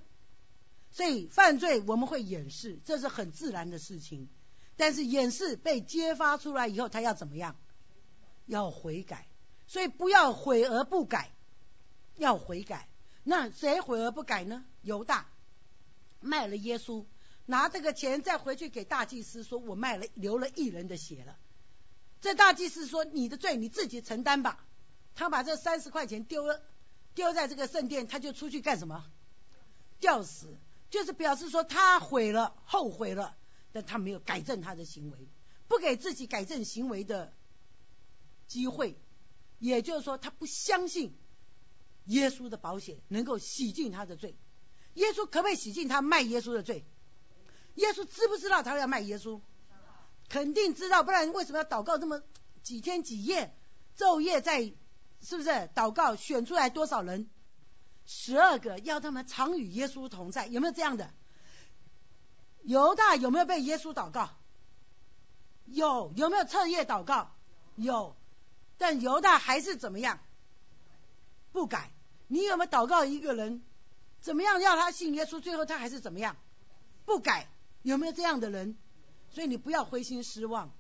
[0.90, 4.30] 所以犯罪我们会掩饰，这是很自然的事情。
[4.78, 7.56] 但是掩饰被揭发出来以后，他要怎么样？
[8.46, 9.27] 要悔改。
[9.68, 11.32] 所以不要悔而不改，
[12.16, 12.90] 要悔改。
[13.24, 14.66] 那谁悔而不改呢？
[14.82, 15.30] 犹大
[16.22, 17.06] 卖了耶稣，
[17.46, 21.38] 拿这个钱再回去给大祭司说：“我卖了，流了一人的血了。”
[22.22, 24.66] 这大祭司说：“你的罪你自己承担吧。”
[25.14, 26.62] 他把这三十块钱丢了。
[27.14, 29.04] 丢在这个圣殿，他就出去干什么？
[30.00, 30.56] 吊死，
[30.92, 33.36] 就是表示说他悔了，后悔了，
[33.72, 35.28] 但他没有改正他的行为，
[35.68, 37.34] 不给自己改正行为的
[38.48, 38.96] 机会，
[39.60, 41.16] 也就是说他不相信
[42.06, 44.36] 耶稣的保险能够洗净他的罪。
[44.94, 46.86] 耶稣可不可以洗净他卖耶稣的罪？
[47.76, 49.42] 耶稣知不知道他要卖耶稣？
[50.30, 52.22] 肯定知道，不然为什么要祷告这么
[52.64, 53.56] 几天几夜，
[53.98, 54.74] 昼夜在？
[55.20, 57.28] 是不是祷告选出来多少人？
[58.06, 61.12] 十二个，要他们常与耶稣同在，有没有这样的？
[62.64, 64.30] 犹大有没有被耶稣祷告？
[65.66, 67.32] 有，有没有彻夜祷告？
[67.76, 68.16] 有，
[68.78, 70.20] 但犹大还是怎么样？
[71.52, 71.92] 不改。
[72.28, 73.64] 你有没有祷告一个人？
[74.22, 75.40] 怎么样要他信耶稣？
[75.40, 76.36] 最后他还是怎么样？
[77.06, 77.48] 不改。
[77.84, 78.78] 有没有这样的人？
[79.30, 80.74] 所以你不要灰心失望，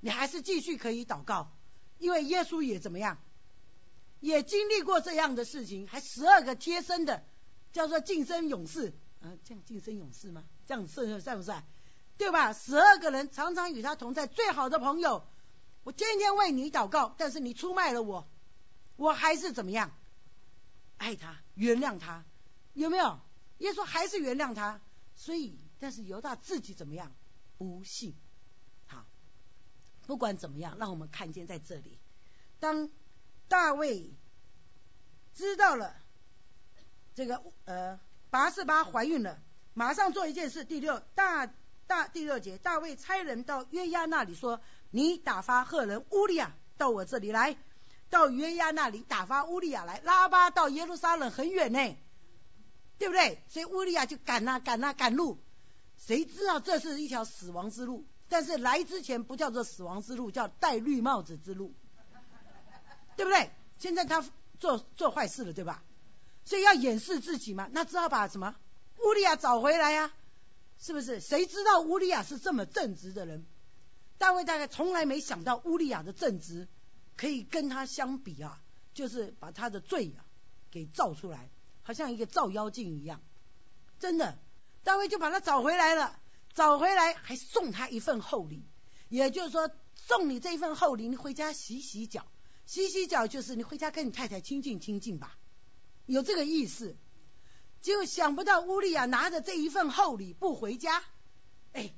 [0.00, 1.50] 你还是继续可以祷告，
[1.98, 3.18] 因为耶稣也怎么样？
[4.20, 7.24] 也经历过这样的事情，还十二个贴身的，
[7.72, 10.44] 叫做晋升勇士啊，这样晋升勇士吗？
[10.66, 11.64] 这样算算不算？
[12.18, 12.52] 对吧？
[12.52, 15.24] 十二个人常常与他同在，最好的朋友。
[15.84, 18.28] 我天天为你祷告，但是你出卖了我，
[18.96, 19.90] 我还是怎么样？
[20.98, 22.24] 爱他，原谅他，
[22.74, 23.18] 有没有？
[23.58, 24.80] 耶稣还是原谅他，
[25.16, 27.12] 所以，但是犹大自己怎么样？
[27.58, 28.14] 不信。
[28.86, 29.04] 好，
[30.06, 31.98] 不管怎么样，让我们看见在这里，
[32.58, 32.88] 当。
[33.48, 34.10] 大卫
[35.34, 35.94] 知道了
[37.14, 39.42] 这个呃拔示巴怀孕了，
[39.74, 40.64] 马上做一件事。
[40.64, 41.52] 第六大
[41.86, 47.56] 大第六节，大卫差人到约押那里说：“你打发赫人乌利亚到我这里来。”
[48.12, 51.96] 到约押那里打发乌利亚来，拉巴到耶路撒冷很远呢，
[52.98, 53.42] 对不对？
[53.48, 55.38] 所以乌利亚就赶啊赶啊赶路。
[55.96, 58.04] 谁知道这是一条死亡之路？
[58.28, 61.72] 但是来之前不叫做死亡之路，叫戴绿帽子之路，
[63.16, 63.50] 对不对？
[63.78, 64.22] 现在他
[64.60, 65.82] 做做坏事了，对吧？
[66.44, 68.54] 所以要掩饰自己嘛，那只好把什么
[69.06, 70.12] 乌利亚找回来呀？
[70.78, 71.18] 是不是？
[71.18, 73.46] 谁知道乌利亚是这么正直的人？
[74.18, 76.68] 大卫大概从来没想到乌利亚的正直。
[77.14, 78.60] 可以跟他相比啊，
[78.94, 80.24] 就是把他的罪啊
[80.70, 81.50] 给照出来，
[81.82, 83.22] 好像一个照妖镜一样。
[84.00, 84.38] 真的，
[84.82, 86.18] 大卫就把他找回来了，
[86.54, 88.64] 找回来还送他一份厚礼，
[89.10, 92.26] 也就是说送你这一份厚礼，你回家洗洗脚，
[92.64, 95.36] 洗洗脚就是你回家跟你太太亲近亲近吧，
[96.06, 96.96] 有这个意思。
[97.82, 101.04] 就想不到乌利亚拿着这一份厚礼不回家，
[101.72, 101.92] 哎，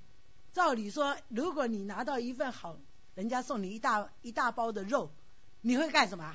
[0.54, 2.78] 照理说如果你拿到一份好。
[3.14, 5.12] 人家送你一大一大包的肉，
[5.60, 6.34] 你会干什么？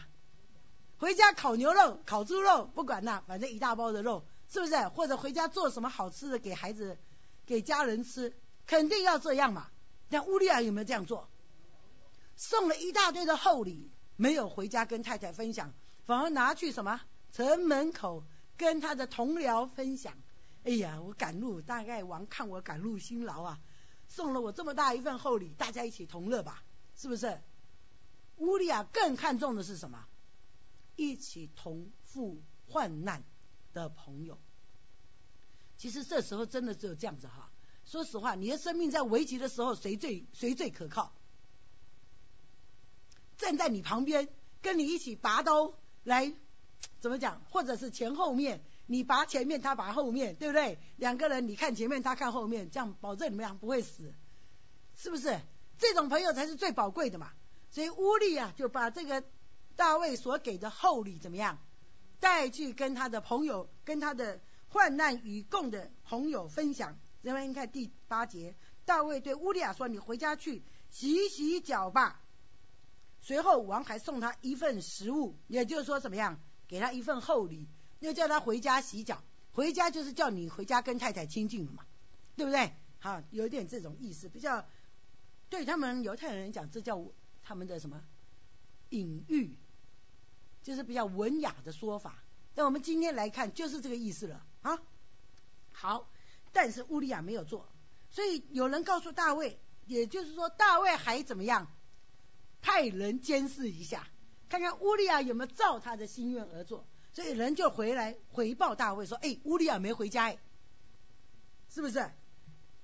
[0.97, 4.87] 回家烤牛肉、烤猪肉，不管那，反正一大包的肉，是不是？
[4.87, 6.97] 或者回家做什么好吃的给孩子、
[7.45, 8.33] 给家人吃，
[8.65, 9.67] 肯定要这样嘛。
[10.09, 11.27] 但乌利亚有没有这样做？
[12.37, 15.73] 送了一大堆的厚礼，没有回家跟太太分享，
[16.05, 17.01] 反而拿去什么
[17.33, 18.23] 城门口
[18.55, 20.13] 跟他的同僚分享。
[20.63, 23.59] 哎呀，我赶路，大概王看我赶路辛劳啊，
[24.09, 26.61] 送了我这么大一份厚礼，大家一起同乐吧。
[26.97, 27.39] 是不是？
[28.35, 30.05] 乌利亚更看重的是什么？
[30.97, 33.23] 一起同赴患难
[33.71, 34.37] 的朋友。
[35.77, 37.49] 其实这时候真的只有这样子哈。
[37.85, 41.13] 说实话，你的生命在危急的时候，谁最谁最可靠？
[43.37, 44.27] 站在你旁边，
[44.61, 46.33] 跟你一起拔刀来，
[46.99, 47.41] 怎么讲？
[47.49, 48.61] 或者是前后面，
[48.91, 50.79] 你拔前面，他拔后面，对不对？
[50.97, 54.15] 两个人，你看前面，他看后面，这样保证你们俩不会死，
[54.95, 55.39] 是不是？
[55.77, 57.31] 这种朋友才是最宝贵的嘛，
[57.69, 59.23] 所以乌利啊就把这个
[59.75, 61.59] 大卫所给的厚礼怎么样
[62.19, 66.97] 带去跟他的朋友、跟他的患难与共的朋友分享。
[67.21, 72.23] 人们看第八节，大卫对乌利亚说：“你回家去洗洗脚吧。”
[73.21, 77.67] 随后王还送他一份食物，也就是说怎么样，给他一份厚礼，
[77.99, 79.23] 又叫他回家洗脚。
[79.51, 81.85] 回家就是叫你回家跟太太亲近了嘛，
[82.35, 82.73] 对不对？
[82.99, 84.65] 好，有点这种意思，比较。
[85.49, 87.03] 对他们犹太人讲，这叫
[87.43, 88.03] 他们的什么
[88.89, 89.55] 隐喻，
[90.61, 92.23] 就是比较文雅的说法。
[92.53, 94.79] 那我们今天来看，就是这个意思了啊。
[95.71, 96.07] 好，
[96.53, 97.67] 但是乌利亚没有做，
[98.11, 101.67] 所以有人告诉大卫，也就是说大卫还怎么样，
[102.61, 104.07] 派人监视一下，
[104.49, 106.85] 看看乌利亚有没有照他的心愿而做。
[107.19, 110.39] 所以人就回来回报大卫说：“哎，乌利亚没回家，哎，
[111.67, 112.09] 是不是？”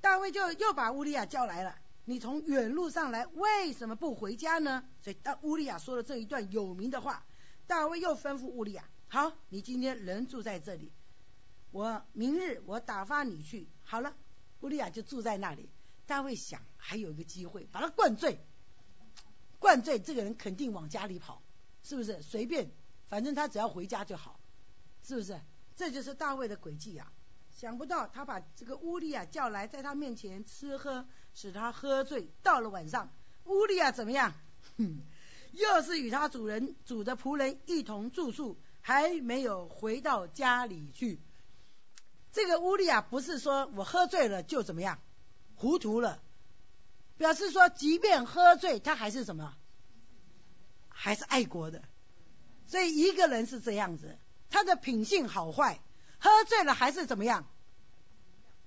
[0.02, 1.74] 大卫就又把乌利亚叫来了。
[2.04, 4.84] 你从远路上来，为什么不回家呢？
[5.02, 7.26] 所以，当乌利亚说了这一段有名的话，
[7.66, 10.92] 大卫又吩咐乌利亚：好，你今天人住在这里，
[11.72, 13.70] 我明日我打发你去。
[13.84, 14.18] 好了，
[14.60, 15.70] 乌利亚就住在那里。
[16.06, 18.38] 大卫想，还有一个机会，把他灌醉，
[19.60, 21.42] 灌醉这个人肯定往家里跑，
[21.84, 22.22] 是不是？
[22.22, 22.70] 随便，
[23.08, 24.40] 反正他只要回家就好，
[25.04, 25.40] 是不是？
[25.76, 27.12] 这就是大卫的诡计啊！
[27.58, 32.30] 想不到他把这个乌利亚叫来，在他面前吃喝，使他喝醉。
[32.44, 33.12] 到了晚上，
[33.46, 34.34] 乌利亚怎么样？
[35.52, 41.20] 又是与他主人、主的仆人一同住宿，还没有回到家里去。
[42.34, 45.00] 这个乌利亚不是说我喝醉了就怎么样，
[45.56, 46.22] 糊涂了，
[47.18, 49.56] 表示说即便喝醉，他还是什么，
[50.90, 51.82] 还是爱国的。
[52.68, 54.18] 所以一个人是这样子，
[54.50, 55.80] 他的品性好坏。
[56.18, 57.48] 喝醉了还是怎么样？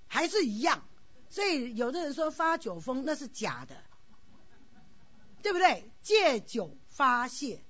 [0.06, 0.84] 还是一样。
[1.28, 3.76] 所以有的人说发酒疯那是假的，
[5.42, 5.90] 对不对？
[6.02, 7.62] 借酒发泄，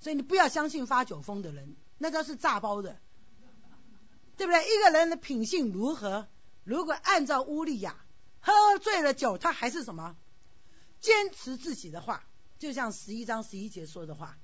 [0.00, 2.98] 所以你不要相信发酒疯的人，那都是炸包的，
[4.36, 4.64] 对不对？
[4.64, 6.28] 一个人的品性如何？
[6.64, 7.96] 如果按照乌利亚
[8.40, 10.16] 喝醉了酒，他还是什么？
[11.00, 12.24] 坚持自己的话，
[12.60, 14.38] 就像十一章十一节说的话，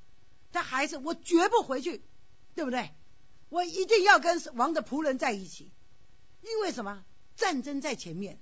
[0.58, 2.02] 他还是我绝不回去，
[2.56, 2.90] 对不对？
[3.48, 5.70] 我一定要跟王的仆人在一起，
[6.42, 7.04] 因为什么？
[7.36, 8.40] 战争在前面，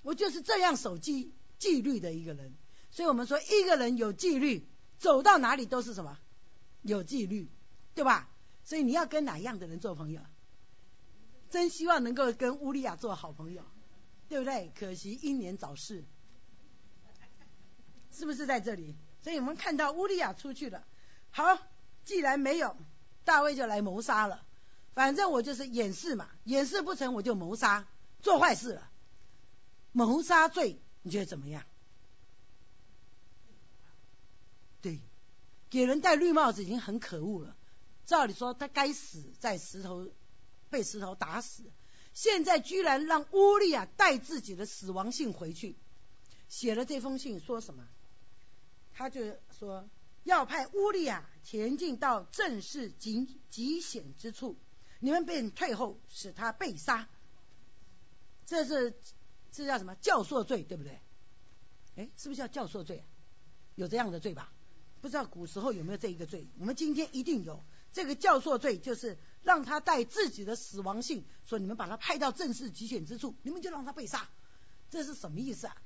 [0.00, 2.54] 我就是这样守纪纪律的一个人。
[2.90, 4.66] 所以我们说，一个人有纪律，
[4.98, 6.18] 走到哪里都是什么？
[6.80, 7.50] 有纪律，
[7.94, 8.30] 对吧？
[8.64, 10.22] 所以你要跟哪样的人做朋友？
[11.50, 13.62] 真希望能够跟乌利亚做好朋友，
[14.30, 14.72] 对不对？
[14.74, 16.06] 可惜英年早逝，
[18.10, 18.96] 是不是在这里？
[19.20, 20.86] 所以我们看到乌利亚出去了。
[21.30, 21.58] 好，
[22.04, 22.76] 既然没有。
[23.24, 24.42] 大卫就来谋杀了，
[24.94, 27.86] 反正我就是掩饰嘛，掩饰不成我就谋杀，
[28.22, 28.90] 做坏事了。
[29.92, 31.62] 谋杀罪你觉得怎么样？
[34.80, 34.98] 对，
[35.68, 37.54] 给人戴绿帽子已经很可恶了。
[38.06, 40.08] 照理说他该死在石头
[40.70, 41.64] 被石头打死，
[42.14, 45.76] 现在居然让乌利亚带自己的死亡信回去，
[46.48, 47.86] 写了这封信说什么？
[48.94, 49.86] 他就说
[50.28, 54.58] 要派乌利亚前进到正是极极险之处，
[55.00, 57.08] 你们便退后，使他被杀。
[58.44, 58.94] 这是
[59.50, 61.00] 这叫什么教唆罪，对不对？
[61.96, 63.04] 哎，是不是叫教唆罪？
[63.74, 64.52] 有这样的罪吧？
[65.00, 66.46] 不知道古时候有没有这一个罪？
[66.58, 67.64] 我们今天一定有。
[67.92, 74.28] 这个教唆罪就是让他带自己的死亡信，说你们把他派到正式极险之处，你们就让他被杀，
[74.90, 75.76] 这是什么意思啊？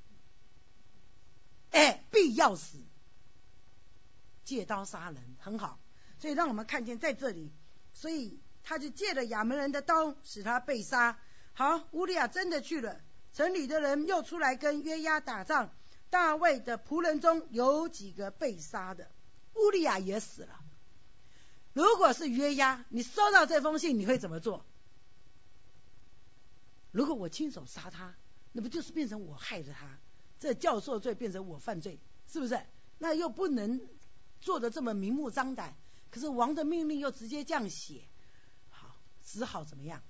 [1.70, 2.78] 哎，必要死，
[4.44, 5.78] 借刀杀人，很好。
[6.18, 7.52] 所以让我们看见在这里，
[7.92, 11.18] 所以他就借了亚门人的刀，使他被杀。
[11.52, 13.00] 好，乌利亚真的去了，
[13.32, 15.70] 城里的人又出来跟约押打仗，
[16.10, 19.10] 大卫的仆人中有几个被杀的，
[19.54, 20.60] 乌利亚也死了。
[21.72, 24.64] 如果是约押，你收到这封信，你会怎么做？
[26.90, 28.14] 如果我亲手杀他，
[28.52, 29.98] 那不就是变成我害了他？
[30.38, 31.98] 这教唆罪变成我犯罪，
[32.30, 32.60] 是不是？
[32.98, 33.80] 那又不能
[34.42, 35.74] 做的这么明目张胆。
[36.10, 38.02] 可是王的命令又直接这样写，
[38.68, 40.02] 好，只好怎么样？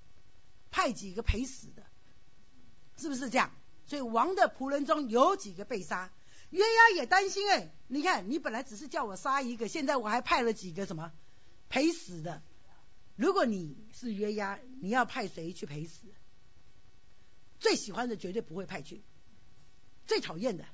[0.69, 1.83] 派几个陪死的，
[2.97, 3.51] 是不是这样？
[3.85, 6.11] 所以王的仆人中有几个被杀，
[6.49, 11.13] 约押也担心哎，你看你本来只是叫我杀一个，现在我还派了几个什么？
[11.69, 12.41] 陪死的，
[13.15, 16.01] 如果你是约押，你要派谁去陪死？
[17.59, 19.03] 最喜欢的绝对不会派去，
[20.05, 20.65] 最讨厌的，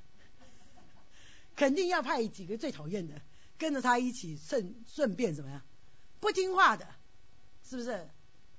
[1.54, 3.22] 肯定要派几个最讨厌的
[3.60, 5.60] 跟着他一起，顺顺便怎么样？
[6.18, 6.88] 不听话的，
[7.62, 8.08] 是不是？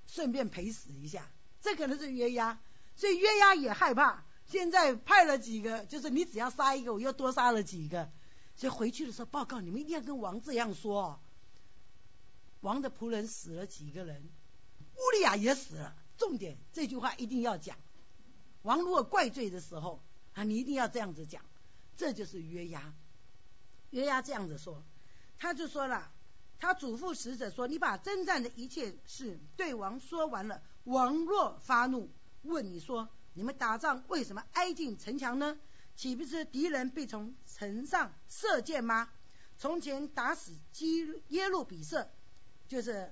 [0.06, 1.28] 顺便陪死一下，
[1.60, 2.60] 这可能是约押，
[2.96, 4.24] 所以约押也害怕。
[4.46, 8.12] 现在派了几个，就是你只要杀一个，我又多杀了几个，
[8.56, 11.20] 所以回去的时候报告，你们一定要跟王这样说。
[12.60, 14.22] 王的仆人死了几个人，
[14.94, 15.96] 乌利亚也死了。
[16.18, 17.76] 重点这句话一定要讲。
[18.62, 20.00] 王如果怪罪的时候
[20.34, 21.44] 啊，你一定要这样子讲。
[21.98, 22.94] 这就是约押。
[23.92, 24.84] 约押这样子说，
[25.42, 26.12] 他就说了，
[26.60, 30.62] 他嘱咐使者说：“你把征战的一切事对王说完了。
[30.84, 32.12] 王若发怒，
[32.44, 35.58] 问你说：你们打仗为什么挨近城墙呢？
[35.96, 39.10] 岂不是敌人必从城上射箭吗？
[39.58, 42.08] 从前打死基耶路比色。”
[42.70, 43.12] 就是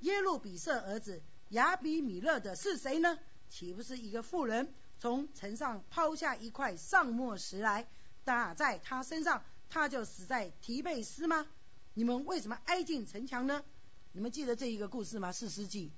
[0.00, 3.16] 耶路比色儿子亚比米勒的是谁呢？
[3.48, 7.86] 岂不是一个妇人从城上抛下一块上墨石来
[8.24, 11.46] 打在他身上，他就死在提贝斯吗？
[11.94, 13.64] 你们为什么挨近城墙呢？
[14.12, 15.32] 你们记得这一个故事吗？
[15.32, 15.90] 四世纪。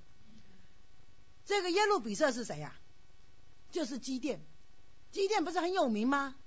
[1.43, 2.73] 这个耶路比色是谁呀？
[3.71, 4.39] 就是基甸。
[5.11, 6.37] 基甸不是很有名吗？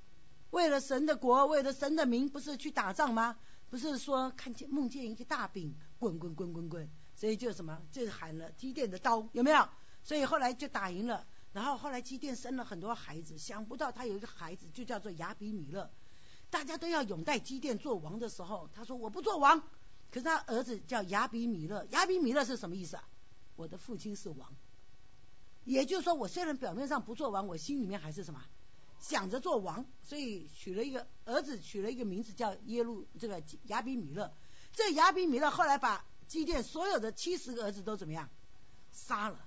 [0.48, 3.38] 为了神的国，为了神的名，不是去打仗吗？
[3.68, 5.76] 不是说看见梦见一个大饼。
[5.98, 9.68] 滚滚滚滚滚，所以就什么，就喊了基甸的刀，有没有？
[10.02, 11.26] 所以后来就打赢了。
[11.52, 15.90] 然后后来基甸生了很多孩子，想不到他有一个孩子就叫做亚比米勒。
[16.50, 19.60] 大家都要拥戴基甸做王的时候，他说我不做王。
[20.10, 23.04] 可是他儿子叫亚比米勒，亚比米勒是什么意思啊？
[23.56, 24.54] 我的父亲是王。
[25.64, 28.42] 也就是说，我虽然表面上不做王，我心里面还是什么，
[28.98, 29.84] 想着做王。
[30.02, 34.32] 所以取了一个儿子，取了一个名字叫耶路，这个亚比米勒。
[34.72, 38.30] 这亚比米勒后来把基甸所有的七十个儿子都怎么样
[38.92, 39.38] 杀了？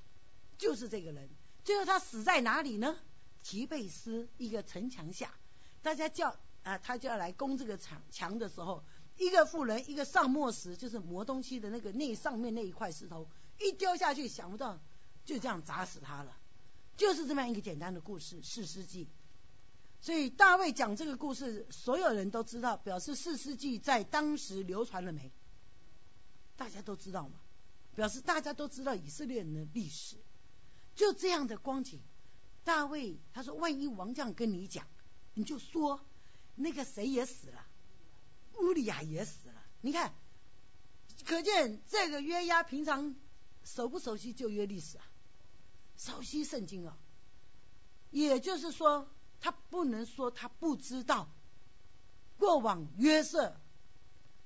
[0.59, 1.27] 就是这个人。
[1.63, 2.95] 最后他死在哪里呢？
[3.41, 5.33] 提贝斯一个城墙下。
[5.81, 8.83] 大家叫啊，他就要来攻这个墙墙的时候，
[9.17, 13.27] 一个妇人一个上磨石，就是磨东西的那个那上面那一块石头，
[13.59, 14.79] 一丢下去，想不到
[15.25, 16.37] 就这样砸死他了。
[16.97, 19.07] 就是这么样一个简单的故事，四世纪。
[20.01, 25.31] 所以大卫讲这个故事，所有人都知道，表示四世纪在当时流传了没？
[26.57, 27.39] 大家都知道吗？
[27.95, 30.15] 表示大家都知道以色列人的历史，
[30.95, 31.99] 就这样的光景。
[32.63, 34.87] 大卫他说：“万一王将跟你讲，
[35.33, 35.99] 你就说
[36.55, 37.65] 那个谁也死了，
[38.59, 39.55] 乌利亚也死了。
[39.81, 40.13] 你看，
[41.25, 43.15] 可见这个约押平常
[43.63, 45.05] 熟不熟悉旧约历史啊？
[45.97, 46.97] 熟悉圣经啊？
[48.09, 49.07] 也就是说。”
[49.43, 51.27] 他不能说他不知道
[52.37, 53.59] 过往约瑟，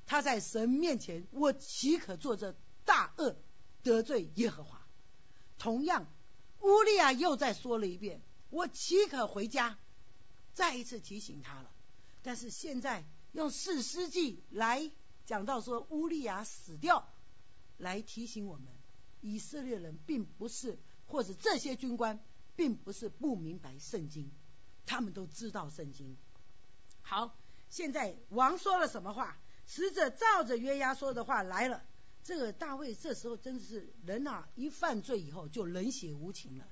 [0.05, 3.35] 他在神面前，我岂可做这大恶
[3.83, 4.81] 得罪耶和华？
[5.57, 6.07] 同样，
[6.61, 9.77] 乌利亚又再说了一遍，我岂可回家？
[10.53, 11.69] 再一次提醒他了。
[12.25, 14.91] 但是现在用四诗记来
[15.27, 17.07] 讲到说乌利亚死掉，
[17.77, 18.65] 来提醒我们
[19.21, 22.19] 以色列人并不是，或者这些军官
[22.55, 24.31] 并不是不明白圣经，
[24.87, 26.17] 他们都知道圣经。
[27.03, 27.37] 好，
[27.69, 29.37] 现在王说了什么话？
[29.67, 31.83] 使者照着约押说的话来了。
[32.23, 36.67] 这个大卫这时候真的是人啊，一犯罪以后就冷血无情了。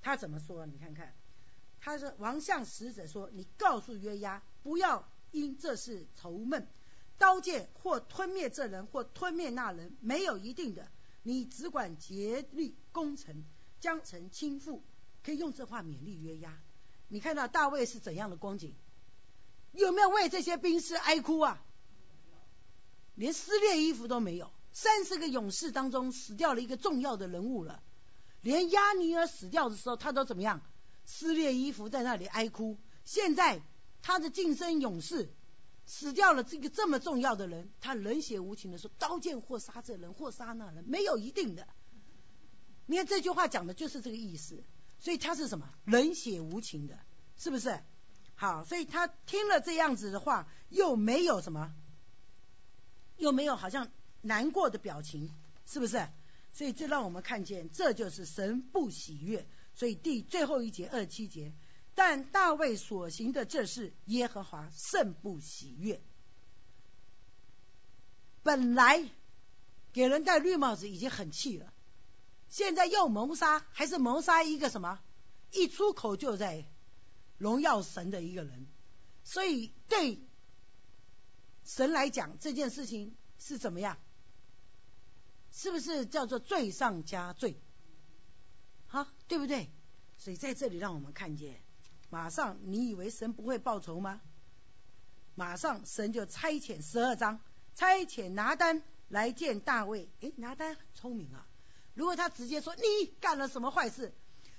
[0.00, 0.64] 他怎么说？
[0.64, 1.14] 你看看，
[1.78, 6.66] 他说王向使者说：“你告诉约押，不要因这事愁闷。
[7.16, 10.88] 刀剑或吞灭这人，或吞灭那人，没有一定的。
[11.22, 13.44] 你只管竭力攻城，
[13.78, 14.80] 将城倾覆。
[15.22, 16.52] 可以用这话勉励约押。
[17.08, 18.74] 你看到大卫是怎样的光景？
[19.72, 21.64] 有没有为这些兵士哀哭啊？
[23.14, 24.50] 连撕裂衣服都没有。
[24.72, 27.80] 三十个勇士当中死掉了一个重要的人物了。
[28.40, 30.60] 连亚尼尔死掉的时候，他都怎么样？
[31.04, 32.76] 撕裂衣服在那里哀哭。
[33.04, 33.62] 现在
[34.06, 35.32] 他的晋升勇士
[35.86, 41.66] 死掉了，这个这么重要的人，他冷血无情的说：“刀剑或杀这人，或杀那人，没有一定的。”
[42.84, 44.62] 你看这句话讲的就是这个意思。
[45.00, 45.70] 所以他是什么？
[45.86, 46.98] 冷血无情的，
[47.38, 47.80] 是不是？
[48.34, 51.72] 好，所以他听了这样子的话，又没有什么，
[53.16, 53.90] 又没有好像
[54.20, 55.30] 难过的表情，
[55.66, 56.06] 是不是？
[56.52, 59.46] 所以这让我们看见，这就是神不喜悦。
[59.74, 61.52] 所以第最后一节二七节，
[61.94, 66.00] 但大卫所行的这事，耶和华甚不喜悦。
[68.42, 69.08] 本来
[69.92, 71.72] 给人戴绿帽子已经很气了，
[72.48, 75.00] 现在又谋杀，还是谋杀一个什么？
[75.52, 76.66] 一出口就在。
[77.36, 78.68] 荣耀神的一个人，
[79.24, 80.20] 所以对
[81.64, 83.98] 神来讲，这件事情是怎么样？
[85.50, 87.60] 是不是叫做罪上加罪？
[88.86, 89.68] 好，对不对？
[90.16, 91.60] 所以在这里让我们看见，
[92.14, 94.20] 马上你以为神不会报仇吗？
[95.34, 97.40] 马上神就差遣十二章，
[97.74, 100.08] 差遣拿单来见大卫。
[100.20, 101.44] 诶，拿单很聪明啊！
[101.92, 102.82] 如果他直接说你
[103.20, 104.14] 干了什么坏事？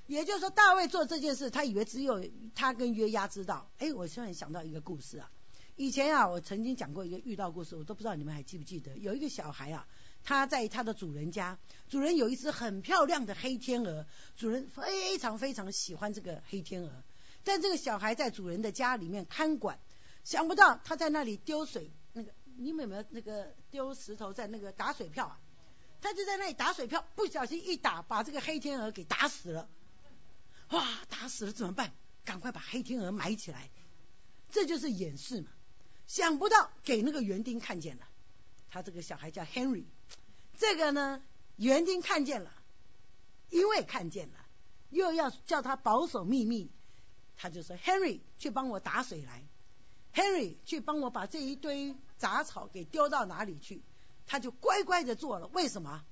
[0.05, 3.71] 也就是说，大卫做这件事，他以为只有他跟约押知道。
[3.77, 5.31] 哎，我突然想到一个故事啊。
[5.77, 8.97] 以前啊，我曾经讲过一个遇到故事，我都不知道你们还记不记得。
[8.97, 9.87] 有一个小孩啊，
[10.25, 16.91] 他在他的主人家，主人有一只很漂亮的黑天鹅，主人非常非常喜欢这个黑天鹅。
[17.45, 19.79] 但这个小孩在主人的家里面看管，
[20.25, 25.39] 想不到他在那里丢水，那个你们有没有那个丢石头在那个打水漂啊？
[26.01, 29.69] 他就在那里打水漂，不小心一打，把这个黑天鹅给打死了。
[30.71, 30.85] 哇！
[31.09, 31.93] 打死了怎么办？
[32.25, 33.69] 赶快把黑天鹅埋起来，
[34.51, 35.47] 这就是掩饰嘛。
[36.07, 38.07] 想不到给那个园丁看见了，
[38.69, 39.85] 他这个小孩叫 Henry，
[40.57, 41.21] 这个呢
[41.55, 42.51] 园丁看见了，
[43.49, 44.45] 因为看见了，
[44.89, 46.71] 又要叫他保守秘密，
[47.38, 49.43] 他就说 Henry 去帮我打水来
[50.13, 53.83] ，Henry 去帮我把这一堆杂草给丢到哪里去，
[54.25, 55.47] 他就乖乖的做了。
[55.47, 56.03] 为什么？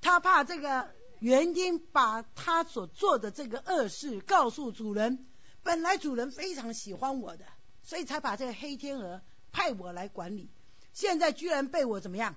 [0.00, 0.90] 他怕这个。
[1.20, 5.24] 园丁把他所做的这个恶事告诉主人，
[5.62, 7.46] 本来主人非常喜欢我的，
[7.82, 10.50] 所以才把这个黑天鹅派我来管理。
[10.92, 12.34] 现在居然被我怎么样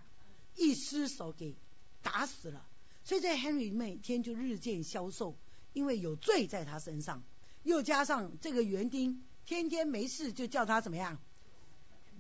[0.56, 1.58] 一失手给
[2.02, 2.66] 打死了，
[3.04, 5.36] 所以这 Henry 每天就日渐消瘦，
[5.74, 7.24] 因为有罪在他身上，
[7.68, 11.20] 又加上这个园丁天天没事就叫他怎么样？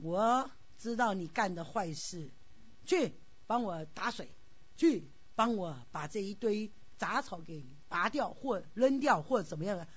[0.01, 2.29] 我知道你干的坏事，
[2.85, 3.13] 去
[3.47, 4.29] 帮我打水，
[4.75, 5.07] 去。
[5.37, 9.87] 帮我把这一堆杂草给拔掉，或扔掉，或怎么样啊？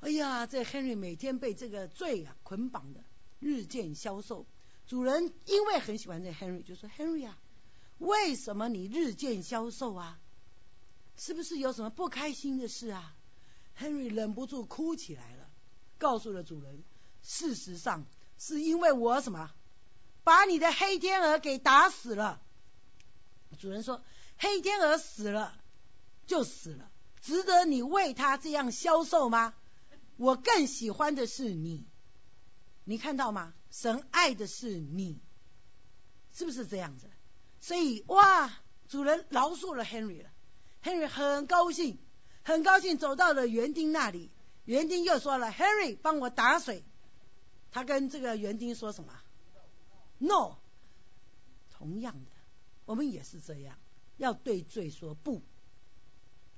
[0.00, 3.04] 哎呀，这 Henry 每天被这个罪啊捆绑的，
[3.38, 4.44] 日渐消瘦。
[4.88, 7.38] 主人因为很喜欢这 Henry，就说 Henry 啊，
[7.98, 10.18] 为什么你日渐消瘦啊？
[11.16, 13.14] 是不是有什么不开心的事啊
[13.78, 15.48] ？Henry 忍不住哭起来了，
[15.98, 16.82] 告诉了主人，
[17.22, 18.06] 事实上
[18.38, 19.50] 是因为我什么，
[20.24, 22.42] 把你的黑天鹅给打死了。
[23.58, 24.02] 主人说。
[24.38, 25.56] 黑天鹅死了
[26.26, 29.54] 就死了，值得你为他这样消瘦吗？
[30.16, 31.86] 我更喜欢的是你，
[32.82, 33.54] 你看到吗？
[33.70, 35.20] 神爱的是你，
[36.32, 37.08] 是不是这样子？
[37.60, 38.52] 所以哇，
[38.88, 40.30] 主人饶恕了 Henry 了
[40.82, 42.00] ，Henry 很高兴，
[42.42, 44.30] 很高兴走到了园丁那里。
[44.64, 46.84] 园丁又说了：“Henry，帮我打水。”
[47.72, 49.12] 他跟这个园丁说什么
[50.18, 50.56] ？No。
[51.70, 52.30] 同样的，
[52.84, 53.76] 我们也是这样。
[54.18, 55.42] 要对罪说不，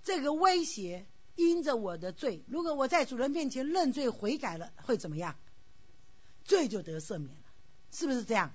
[0.02, 5.36] 这个威胁因着我的罪，如果我在主人面前认罪悔改了，会怎么样？
[6.44, 7.44] 罪就得赦免了，
[7.90, 8.52] 是不是这样？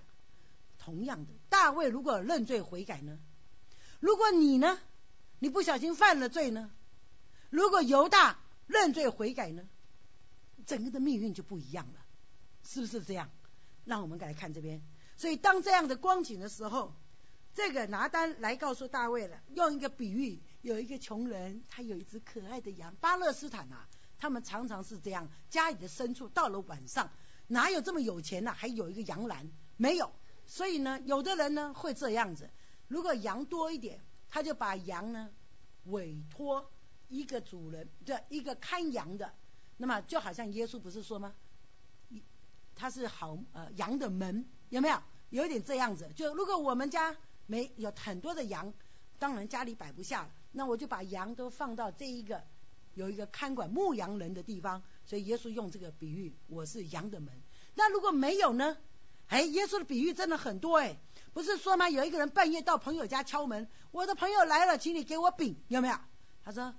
[0.77, 3.17] 同样的，大卫如果认罪悔改呢？
[3.99, 4.79] 如果你呢？
[5.39, 6.69] 你不小心犯了罪呢？
[7.49, 9.67] 如果犹大认罪悔改呢？
[10.65, 11.99] 整个的命运就不一样了，
[12.63, 13.29] 是不是这样？
[13.85, 14.81] 让我们来看这边。
[15.15, 16.93] 所以当这样的光景的时候。
[17.55, 22.95] 这个拿单来告诉大卫了，用一个比喻，有一个穷人，他有一只可爱的羊。
[23.01, 23.85] 巴勒斯坦啊，
[24.17, 27.11] 他们常常是这样，家里的牲畜到了晚上，
[27.47, 28.53] 哪有这么有钱呢？
[28.53, 30.09] 还有一个羊栏，没有。
[30.45, 32.49] 所以呢，有的人呢会这样子，
[32.87, 35.29] 如果羊多一点，他就把羊呢
[35.85, 36.71] 委托
[37.09, 39.33] 一个主人，对，一个看羊的。
[39.77, 41.33] 那么就好像耶稣不是说吗？
[42.75, 45.01] 他是好呃羊的门，有没有？
[45.31, 46.09] 有一点这样子。
[46.15, 48.73] 就如果我们家没有很多的羊，
[49.19, 52.41] 当然家里摆不下了，那我就把羊都放到这一个
[52.93, 54.81] 有一个看管牧羊人的地方。
[55.05, 57.33] 所以耶稣用这个比喻，我是羊的门。
[57.75, 58.77] 那如果没有呢？
[59.27, 60.97] 哎，耶稣的比喻真的很多哎，
[61.33, 61.89] 不是说吗？
[61.89, 65.95] 有一个人半夜到朋友家敲门，我的朋友来了，请你给我饼，有没有？
[66.43, 66.73] 他说。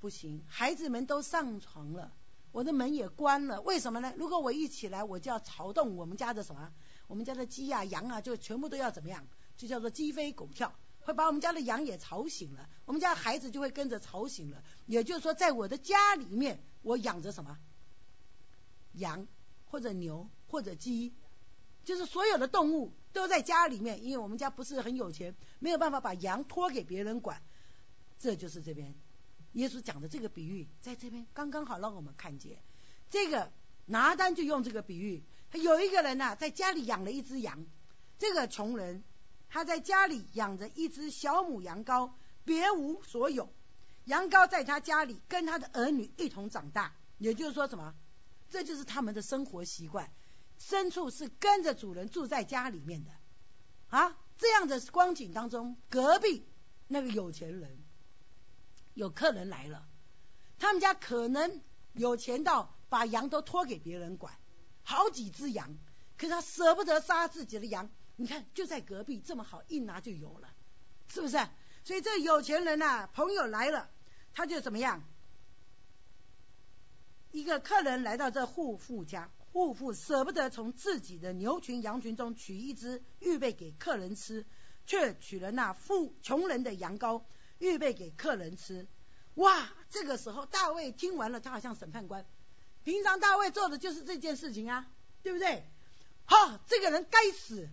[0.00, 2.12] 不行，孩子们都上床了，
[2.52, 3.60] 我的门也关了。
[3.62, 4.12] 为什么呢？
[4.16, 6.72] 如果我一起来，我就要吵动我们家的什么？
[7.06, 9.26] 我们家的鸡啊、羊啊，就全部都要怎么样？
[9.56, 14.62] 就叫做鸡飞狗跳，会把我们家的羊也吵醒了，我们家孩子就会跟着吵醒了。
[14.86, 17.58] 也就是说，在我的家里面，我养着什么？
[18.92, 19.26] 羊
[19.64, 21.14] 或者牛或者鸡，
[21.84, 24.04] 就是所有的动物都在家里面。
[24.04, 27.42] 因为我们家不是很有钱，没有办法把羊托给别人管，
[28.18, 28.94] 这就是这边。
[29.56, 32.62] 耶稣讲的这个比喻，在这边刚刚好让我们看见，
[33.08, 33.50] 这个
[33.86, 37.64] 拿单就用这个比喻，他有一个人呐，在家里养了一只羊，
[38.18, 39.02] 这个穷人
[39.48, 42.10] 他在家里养着一只小母羊羔，
[42.44, 43.50] 别无所有，
[44.04, 47.94] 羊羔在他家里跟他的儿女一同长大，也就是说什么？
[48.50, 50.12] 这就是他们的生活习惯，
[50.60, 53.10] 牲畜是跟着主人住在家里面的。
[53.88, 56.46] 啊，这样的光景当中，隔壁
[56.88, 57.85] 那个有钱人。
[58.96, 59.86] 有客人来了，
[60.58, 61.60] 他们家可能
[61.92, 64.32] 有钱到把羊都托给别人管，
[64.82, 65.76] 好几只羊，
[66.16, 67.90] 可是他舍不得杀自己的羊。
[68.16, 70.48] 你看就在隔壁，这么好，一拿就有了，
[71.08, 71.36] 是不是？
[71.84, 73.90] 所以这有钱人呐，朋友来了，
[74.32, 75.04] 他就怎么样？
[77.32, 84.46] 一个客人来到这户妇家，户妇舍不得从自己的牛群羊群中取一只预备给客人吃，
[84.86, 87.24] 却取了那富穷人的羊羔。
[87.58, 88.86] 预备给客人吃，
[89.34, 89.68] 哇！
[89.88, 92.26] 这个时候大卫听完了，他好像审判官。
[92.84, 94.86] 平常大卫做的就是这件事情啊，
[95.22, 95.64] 对不对？
[96.24, 97.68] 好，这个人该死，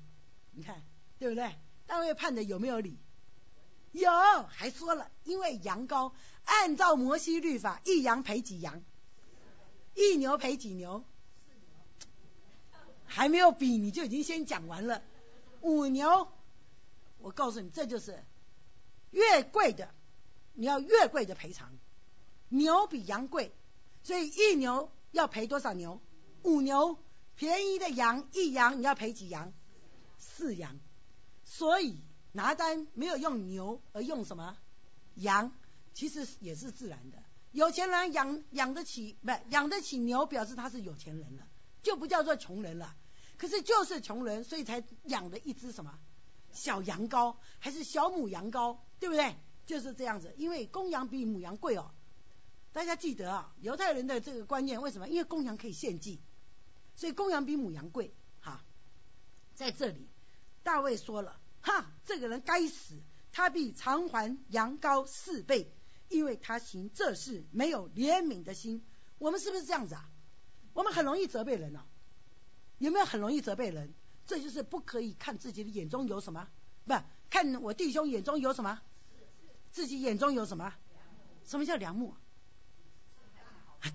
[0.51, 0.81] 你看
[1.19, 1.55] 对不对？
[1.85, 2.97] 大卫判的有没有理？
[3.91, 4.09] 有，
[4.43, 6.13] 还说了，因为羊羔
[6.45, 8.81] 按照摩西律法，一羊赔几羊，
[9.93, 11.03] 一牛赔几牛，
[13.05, 15.03] 还没有比你就已经先讲完了。
[15.61, 16.27] 五牛，
[17.19, 18.23] 我告诉你，这就是。
[19.13, 19.89] 越贵的，
[20.53, 21.71] 你要越贵的赔偿。
[22.49, 23.55] 牛比羊贵，
[24.03, 26.01] 所以一牛要赔多少牛？
[26.41, 26.97] 五牛。
[27.35, 29.53] 便宜的羊一羊你要赔几羊？
[30.19, 30.79] 四羊。
[31.45, 31.97] 所以
[32.31, 34.57] 拿单没有用牛，而用什么？
[35.15, 35.51] 羊，
[35.93, 37.23] 其实也是自然的。
[37.51, 41.47] 有钱人养养得起，不养得起牛，表示他是有钱人了，
[41.81, 42.95] 就不叫做穷人了。
[43.37, 45.99] 可是就是穷人，所以才养了一只什么？
[46.53, 49.35] 小羊羔还是小母羊羔，对不对？
[49.65, 51.91] 就是这样子，因为公羊比母羊贵哦。
[52.73, 55.07] 大家记得啊，犹太人的这个观念为什么？
[55.07, 56.19] 因为公羊可以献祭，
[56.95, 58.13] 所以公羊比母羊贵。
[58.41, 58.63] 哈，
[59.55, 60.07] 在这里，
[60.63, 62.99] 大卫说了：哈，这个人该死，
[63.31, 65.71] 他必偿还羊羔四倍，
[66.09, 68.83] 因为他行这事没有怜悯的心。
[69.17, 70.09] 我们是不是这样子啊？
[70.73, 71.79] 我们很容易责备人哦，
[72.79, 73.93] 有没有很容易责备人？
[74.25, 76.47] 这就是不可以看自己的眼中有什么，
[76.85, 76.93] 不
[77.29, 78.81] 看我弟兄眼中有什么，
[79.71, 80.73] 自己眼中有什么？
[81.45, 82.15] 什么叫良木？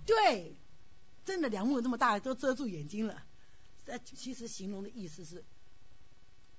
[0.04, 0.54] 对，
[1.24, 3.24] 真的良木这么大都遮住眼睛了。
[3.86, 5.42] 呃，其实形容的意思是，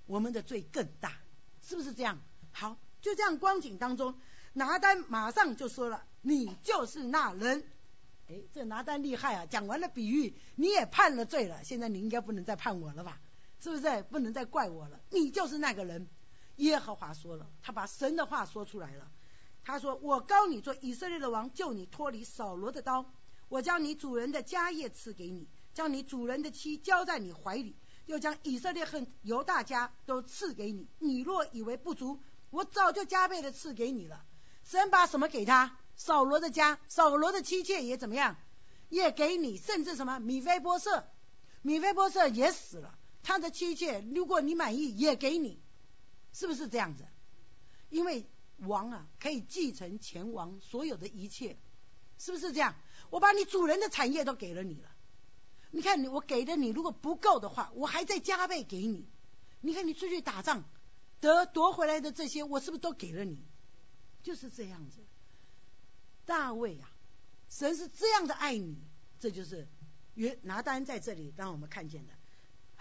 [0.07, 1.13] 我们的罪更大，
[1.61, 2.19] 是不是这样？
[2.51, 4.19] 好，就这样光景当中，
[4.53, 7.63] 拿单马上就说了：“你就是那人。”
[8.29, 9.45] 哎，这拿单厉害啊！
[9.45, 13.21] 讲完了比喻，你也判了罪了，现在你应该不能再判我了吧？
[13.59, 14.99] 是不是不能再怪我了？
[15.09, 16.07] 你就是那个人。
[16.55, 19.09] 耶和华说了，他把神的话说出来了。
[19.63, 23.05] 他说：“我高你做以色列的王，救你脱离扫罗的刀。
[23.49, 30.87] 我将你主人的家业赐给你，将你主人的妻交在你怀里，又将以色列和犹大家都赐给你。
[30.99, 34.25] 你若以为不足，我早就加倍的赐给你了。
[34.63, 35.77] 神把什么给他？
[35.95, 38.37] 扫罗的家，扫罗的妻妾也怎么样？
[38.89, 41.07] 也给你，甚至什么米菲波色，
[41.61, 45.59] 米菲波色也死了。”他的妻妾，如果你满意，也给你，
[46.33, 47.05] 是不是这样子？
[47.89, 48.25] 因为
[48.57, 51.57] 王啊，可以继承前王所有的一切，
[52.17, 52.75] 是不是这样？
[53.09, 54.89] 我把你主人的产业都给了你了，
[55.71, 59.07] 你看你，我给的你如果不够的话，我还在加倍给你。
[59.61, 60.63] 你看，你出去打仗，
[61.19, 63.43] 得夺回来的这些，我是不是都给了你？
[64.23, 65.05] 就是这样子。
[66.25, 66.91] 大卫啊，
[67.49, 68.77] 神是这样的爱你，
[69.19, 69.67] 这就是
[70.13, 72.13] 约拿单在这里让我们看见的。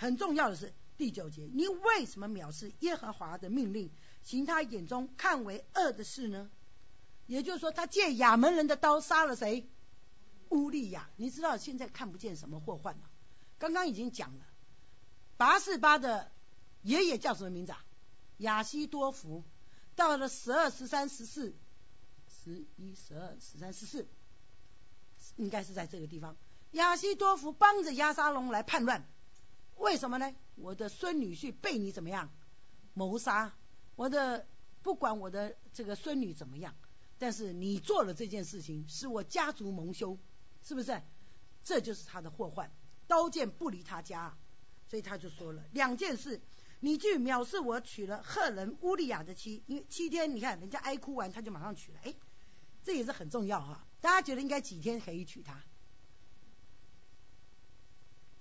[0.00, 3.90] 很重要的是第九节，你为什么藐视耶和华的命令，
[4.22, 6.48] 行他眼中看为恶的事呢？
[7.26, 9.68] 也就是说，他借亚门人的刀杀了谁？
[10.50, 11.10] 乌利亚。
[11.16, 13.10] 你知道现在看不见什么祸患了？
[13.58, 14.46] 刚刚已经讲了，
[15.36, 16.30] 拔示巴的
[16.82, 17.84] 爷爷叫什么名字啊？
[18.36, 19.42] 亚西多福。
[19.96, 21.56] 到了十二、十三、十四、
[22.44, 24.06] 十一、十二、十三、十四，
[25.34, 26.36] 应该是在这个地方。
[26.70, 29.04] 亚西多福帮着亚沙龙来叛乱。
[29.78, 30.34] 为什么呢？
[30.56, 32.30] 我的孙女婿被你怎么样
[32.94, 33.54] 谋杀？
[33.96, 34.46] 我的
[34.82, 36.74] 不管我的这个孙女怎么样，
[37.18, 40.18] 但是你做了这件事情，使我家族蒙羞，
[40.62, 41.00] 是不是？
[41.64, 42.72] 这就是他的祸患，
[43.06, 44.36] 刀剑不离他家，
[44.88, 46.40] 所以他就说了两件事：
[46.80, 52.14] 你去藐视我，娶了赫人乌利亚的妻，因为七天，你看人家哀哭完，他就马上娶了，哎，
[52.84, 53.86] 这也是很重要哈。
[54.00, 55.62] 大家觉得应该几天可以娶她？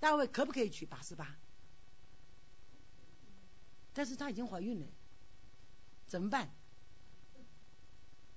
[0.00, 1.36] 大卫可不可以娶八十八？
[3.92, 4.86] 但是她已经怀孕了，
[6.06, 6.50] 怎么办？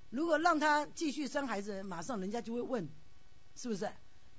[0.09, 2.89] 如果让她继续生孩子，马上人家就会问，
[3.55, 3.91] 是不是？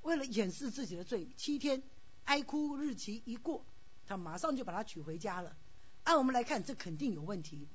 [0.03, 1.81] 为了掩饰自己的罪，七天
[2.25, 3.64] 哀哭日期一过，
[4.05, 5.57] 他马上就把她娶回家了。
[6.03, 7.68] 按我们来看，这肯定有问题，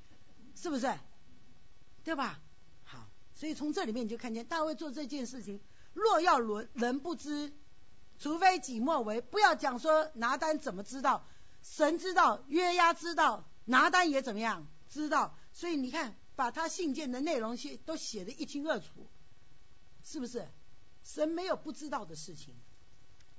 [0.56, 0.94] 是不是？
[2.04, 2.42] 对吧？
[2.84, 5.62] 好，所以从这里面你就看见大卫做这件事情，
[5.94, 7.54] 若要人人不知。
[8.20, 11.28] 除非己莫为，不要讲说拿单怎么知道，
[11.62, 19.08] 神知道，约押知道，拿单也怎么样知道，所以你看，把他信件的内容写都写得一清二楚，
[20.04, 20.48] 是不是？
[21.04, 22.56] 神没有不知道的事情。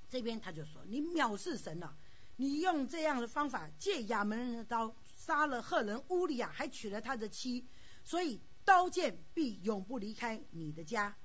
[0.08, 1.96] 这边他就说，你藐视神了，
[2.36, 7.66] 你用这样的方法借亚门人的刀杀了赫人乌利亚，还娶了他的妻，
[8.04, 11.16] 所以刀剑必永不离开你的家，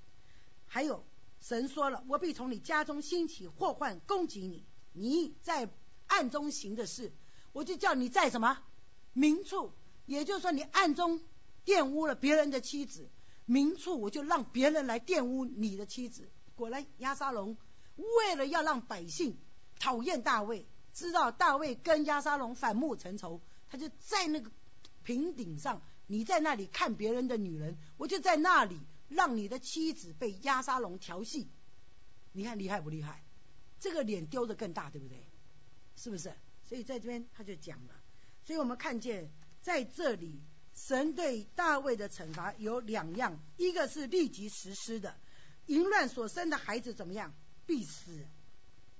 [0.66, 1.06] 还有。
[1.44, 4.66] 神说了，我必从你家中兴起祸患攻击你。
[4.94, 5.70] 你在
[6.08, 7.12] 暗中行的事，
[7.52, 8.64] 我就叫你在什么
[9.12, 9.74] 明处，
[10.06, 11.20] 也就是说你暗中
[11.66, 13.10] 玷污了别人的妻子，
[13.46, 16.30] 明处我就让别人来玷污你的妻子。
[16.56, 17.58] 果然，亚沙龙
[17.98, 19.38] 为了要让百姓
[19.82, 24.50] 讨厌大卫，知道大卫跟亚沙龙反目成仇，他就在那个
[25.04, 28.80] 平顶上，你在那里看别人的女人，我就在那里。
[29.14, 31.47] 让你的妻子被压沙龙调戏，
[32.32, 33.24] 你看厉害不厉害？
[33.80, 35.24] 这个脸丢的更大，对不对？
[35.95, 36.34] 是不是？
[36.68, 37.93] 所以在这边他就讲了，
[38.45, 39.30] 所以我们看见
[39.61, 40.41] 在这里，
[40.74, 45.16] 神对大卫的惩罚有两样，一个是立即实施的，
[45.68, 47.34] 淫乱所生的孩子怎么样？
[47.66, 48.26] 必死，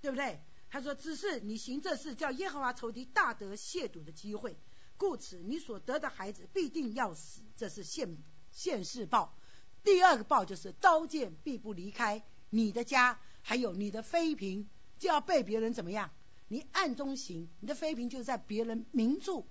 [0.02, 0.40] 对不对？
[0.70, 4.58] 他说，只是你行这事，叫耶和华仇敌大得亵渎的机会，
[4.98, 8.18] 故此你所得的孩子必定要死，这是现
[8.52, 9.38] 现世报。
[9.84, 14.68] 第二个报就是刀剑必不离开你的家，还有你的妃嫔
[14.98, 16.12] 就要被别人怎么样？
[16.48, 19.48] 你暗中行，你的妃嫔就在别人明处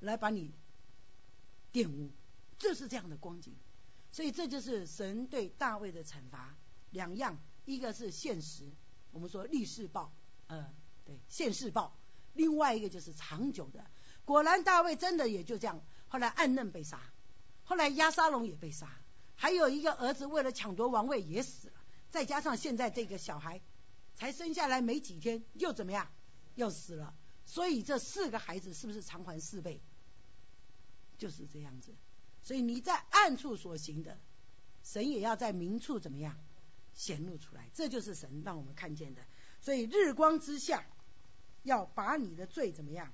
[0.00, 0.52] 来把你
[1.72, 2.10] 玷污，
[2.58, 3.54] 就是这样的光景。
[4.12, 6.54] 所以这就是神对大卫的惩罚，
[6.90, 8.70] 两样，一个是现实，
[9.10, 10.12] 我们说历世报，
[10.46, 10.72] 呃，
[11.04, 11.92] 对，现世报；
[12.32, 13.84] 另外一个就是长久的。
[14.24, 17.02] 果然大卫真的也就这样，后来暗嫩被杀，
[17.64, 18.88] 后来亚沙龙也被杀。
[19.36, 21.74] 还有一个儿子为了抢夺王位也死了，
[22.10, 23.60] 再加上现在这个小孩
[24.16, 26.08] 才生下来没几天又怎么样，
[26.54, 27.14] 又死了，
[27.44, 29.80] 所以这四个孩子是不是偿还四倍？
[31.18, 31.94] 就是这样子，
[32.42, 34.18] 所以你在暗处所行的，
[34.82, 36.38] 神也要在明处怎么样
[36.94, 39.22] 显露出来，这就是神让我们看见的。
[39.60, 40.86] 所以日光之下
[41.62, 43.12] 要把你的罪怎么样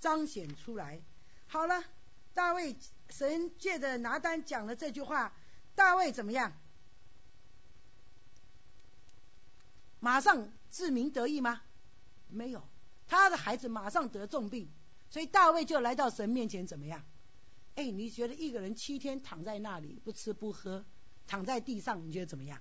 [0.00, 1.02] 彰显出来。
[1.46, 1.84] 好了，
[2.32, 2.76] 大卫
[3.10, 5.34] 神借着拿单讲了这句话。
[5.74, 6.52] 大卫怎么样？
[10.00, 11.62] 马上自鸣得意吗？
[12.28, 12.66] 没有，
[13.06, 14.68] 他的孩子马上得重病，
[15.10, 17.04] 所以大卫就来到神面前怎么样？
[17.74, 20.84] 哎，你觉得一个人七天躺在那里不吃不喝，
[21.26, 22.60] 躺在地上，你觉得怎么样？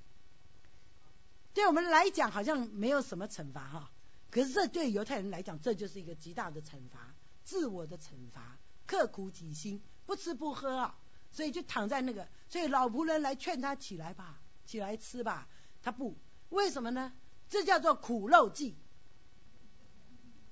[1.54, 3.92] 对我们来讲好像没有什么惩罚哈，
[4.30, 10.96] 可是这对犹太人来讲，这就是一个极大的惩罚，自我的惩罚，刻苦己心，不吃不喝啊。
[11.32, 15.48] 所以就躺在那个，所以老仆人来劝他起来吧，起来吃吧，
[15.82, 16.18] 他不，
[16.50, 17.14] 为什么呢？
[17.50, 18.76] 这叫做苦肉计，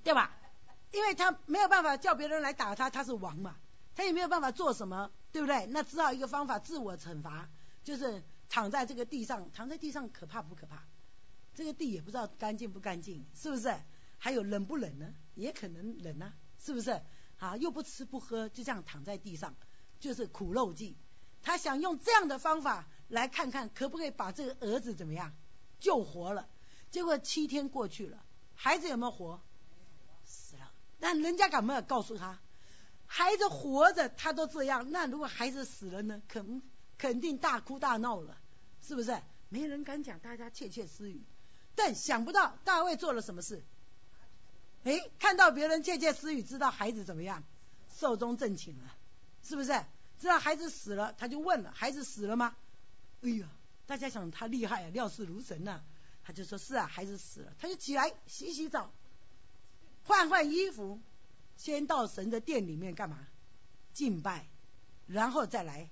[0.04, 0.36] 对吧？
[0.92, 3.58] 因为他没有办法叫别人来打他，他是王嘛，
[3.96, 5.66] 他也没有办法做什么，对不对？
[5.68, 7.50] 那只好一个方法自我惩罚，
[7.84, 10.84] 就是躺在这个地上，躺在地上可怕不可怕？
[11.54, 13.74] 这个地也不知道干净不干净，是不是？
[14.18, 15.14] 还有冷不冷呢？
[15.36, 17.02] 也可能冷啊，是不是？
[17.38, 19.56] 啊，又不吃不喝，就这样躺在地上，
[20.00, 20.96] 就是苦肉计。
[21.42, 25.34] 他想用这样的方法来看看可不可以把这个儿子怎么样
[25.80, 26.48] 救活了。
[26.92, 28.24] 结果七天过去了，
[28.56, 29.40] 孩子有没有活？
[30.26, 30.72] 死了。
[31.00, 32.40] 但人家敢不敢告诉他，
[33.06, 36.22] 孩子活着他都这样，那如果孩子死了呢？
[36.28, 36.62] 肯
[36.98, 38.38] 肯定大哭大闹了，
[38.82, 39.18] 是不是？
[39.50, 41.24] 没人敢讲，大家窃窃私语。
[41.76, 43.64] 但想不到大卫做了什么事？
[44.84, 47.44] 哎，看到别人窃窃私语，知道孩子怎么样，
[47.98, 48.94] 寿终正寝了，
[49.44, 49.74] 是不是？
[50.20, 52.56] 知道孩子死了，他就问了：孩子死了吗？
[53.22, 53.48] 哎呀，
[53.86, 55.82] 大家想他厉害啊，料事如神呐。
[56.24, 57.54] 他就说是啊，孩子死了。
[57.58, 58.92] 他就起来洗洗澡，
[60.04, 61.00] 换换衣服，
[61.58, 63.18] 先到神的殿里面干嘛？
[63.94, 64.48] 敬拜，
[65.08, 65.90] 然后再来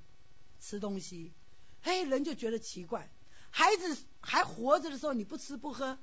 [0.59, 1.33] 吃东西。
[1.81, 3.09] 嘿，人就觉得奇怪，
[3.49, 5.97] 孩子还活着的时候你不吃不喝，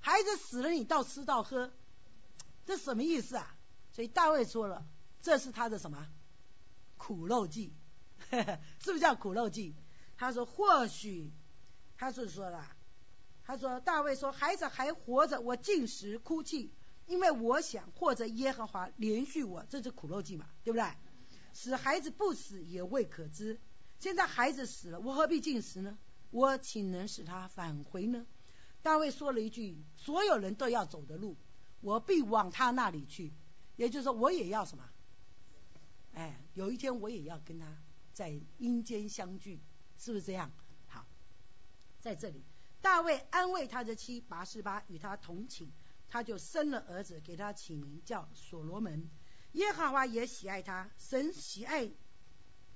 [0.00, 1.70] 孩子死了你倒吃倒喝。
[2.64, 3.54] 这什么意思啊？
[3.92, 4.84] 所以大卫说了，
[5.22, 6.08] 这是他的什么
[6.96, 7.72] 苦肉计？
[8.30, 9.74] 是不是叫苦肉计？
[10.16, 11.30] 他说或许，
[11.96, 12.66] 他是说了，
[13.44, 16.72] 他说大卫说孩子还活着，我进食哭泣，
[17.06, 20.86] 因为我想或者耶和华连续我，这是苦肉计嘛，对不对？
[21.52, 23.60] 使孩子不死也未可知。
[23.98, 25.96] 现在孩子死了，我何必进食呢？
[26.30, 28.26] 我岂能使他返回呢？
[28.82, 31.36] 大卫说了一句所有人都要走的路。
[31.82, 33.32] 我必往他那里去，
[33.76, 34.84] 也就是说，我也要什么？
[36.16, 37.76] 哎，有一天我也要跟他
[38.14, 39.60] 在阴间相聚，
[39.98, 40.50] 是不是这样？
[40.88, 41.06] 好，
[42.00, 42.42] 在这里，
[42.80, 45.68] 大卫安慰他的妻拔示巴，与他同寝，
[46.08, 49.10] 他就生了儿子，给他起名叫所罗门。
[49.52, 51.90] 耶和华也喜爱他，神喜爱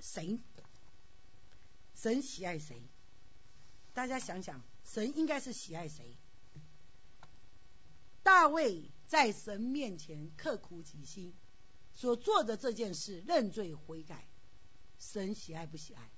[0.01, 0.39] 谁？
[1.95, 2.83] 神喜爱谁？
[3.95, 6.15] 大家想想，神应该是喜爱谁？
[8.23, 11.35] 大卫在神面前刻苦己心，
[11.95, 14.27] 所做的这件事认罪悔改，
[14.99, 16.11] 神喜爱不喜爱？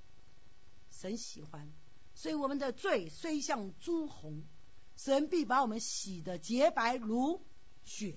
[0.90, 1.72] 神喜欢，
[2.14, 4.44] 所以我们的罪虽像朱红，
[4.96, 7.44] 神必把我们洗的洁白如
[7.84, 8.16] 雪。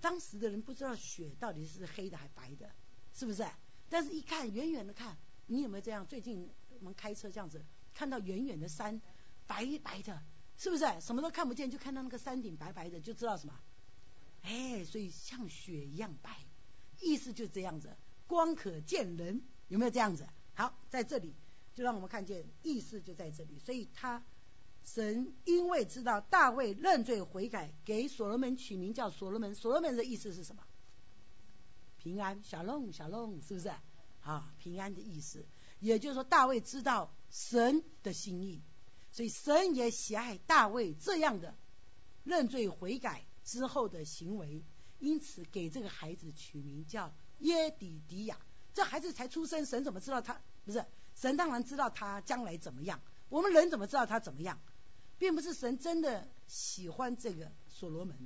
[0.00, 2.70] 当时的人不知道雪到底是黑的还白的，
[3.14, 3.46] 是不是？
[3.88, 6.06] 但是一看远远的看，你有没有这样？
[6.06, 6.50] 最近
[6.80, 9.00] 我们开车这样子，看到远远的山
[9.46, 10.22] 白白的。
[10.56, 13.60] 是不是什么都看不见，就看到那个山顶白白的，就知道什么？
[14.42, 16.30] 哎，所以像雪一样白，
[17.00, 20.26] 意思就这样子，光可见人，有没有这样子？
[20.54, 21.34] 好，在这里
[21.74, 23.58] 就让我们看见意思就在这里。
[23.58, 24.24] 所以他
[24.84, 29.54] 神因为知道大卫认罪悔改，给所罗门取名叫所罗门。
[29.54, 30.62] 所罗门的意思是什么？
[31.98, 33.72] 平安，小龙，小龙，是不是？
[34.22, 35.44] 啊，平安的意思。
[35.80, 38.62] 也就是说，大卫知道神的心意。
[39.10, 41.54] 所以神也喜爱大卫这样的
[42.24, 44.64] 认罪悔改之后的行为，
[44.98, 48.38] 因此给这个孩子取名叫耶底迪亚。
[48.72, 50.84] 这孩子才出生，神怎么知道他不是？
[51.14, 53.00] 神当然知道他将来怎么样。
[53.28, 54.60] 我们人怎么知道他怎么样？
[55.18, 58.16] 并不是神真的喜欢这个所罗门，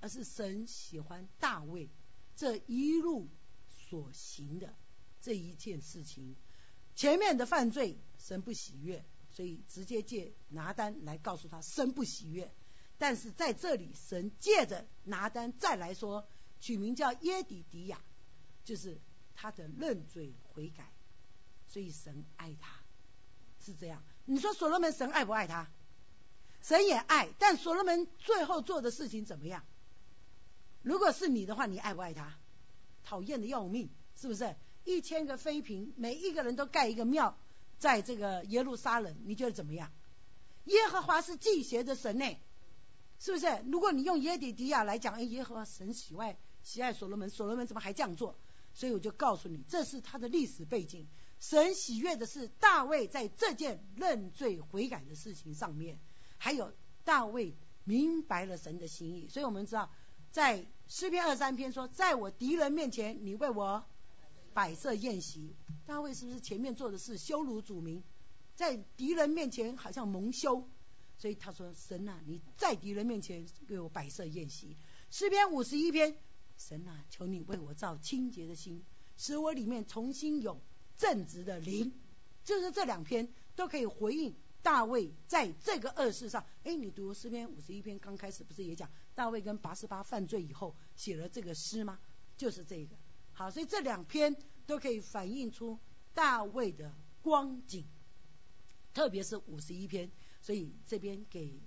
[0.00, 1.88] 而是神喜欢大卫
[2.34, 3.28] 这一路
[3.88, 4.74] 所行的
[5.20, 6.34] 这一件事情。
[6.94, 9.04] 前面的犯罪，神不喜悦。
[9.32, 12.50] 所以直接借拿单来告诉他神不喜悦，
[12.98, 16.26] 但是在这里神借着拿单再来说
[16.60, 18.00] 取名叫耶底迪亚，
[18.64, 19.00] 就是
[19.34, 20.90] 他的认罪悔改，
[21.68, 22.70] 所以神爱他，
[23.64, 24.02] 是这样。
[24.24, 25.68] 你说所罗门神爱不爱他？
[26.62, 29.64] 神也爱，但所罗门最后做的事情怎么样？
[30.82, 32.38] 如果是你的话，你爱不爱他？
[33.04, 34.56] 讨厌的要命，是不是？
[34.84, 37.36] 一千个妃嫔，每一个人都盖一个庙。
[37.78, 39.92] 在这个耶路撒冷，你觉得怎么样？
[40.64, 42.24] 耶和华是祭邪的神呢，
[43.18, 43.46] 是不是？
[43.66, 48.38] 如果你用耶底迪亚来讲，哎，耶和华神喜爱喜爱所罗门，所罗门怎么还这样做？
[48.74, 51.06] 所以我就告诉你，这是他的历史背景。
[51.40, 55.98] 神喜悦的是大卫在这件认罪悔改的事情上面，
[56.38, 56.72] 还有
[57.04, 59.28] 大卫明白了神的心意。
[59.28, 59.90] 所以我们知道，
[60.30, 63.84] 在诗篇二三篇说，在我敌人面前，你为我。
[64.54, 65.54] 摆设宴席，
[65.84, 68.02] 大卫是不是前面做的是羞辱主名，
[68.54, 70.66] 在敌人面前好像蒙羞，
[71.18, 74.76] 所以他说：“神啊，你在敌人面前给我摆设宴席。”
[75.10, 76.16] 诗篇五十一篇，
[76.58, 78.84] 神啊，求你为我造清洁的心，
[79.16, 80.60] 使我里面重新有
[80.96, 81.92] 正直的灵。
[82.44, 86.44] 就是这两篇都可以回应大卫在这个恶事上。
[86.64, 91.98] 哎，你读诗篇五十一篇刚开始不是也讲大卫跟八十八犯罪以后写了这个诗吗？
[92.36, 92.94] 就是这个。
[93.32, 94.36] 好，所以这两篇
[94.66, 95.78] 都可以反映出
[96.14, 97.84] 大卫的光景，
[98.94, 100.10] 特别是五十一篇，
[100.46, 101.60] 所以这边给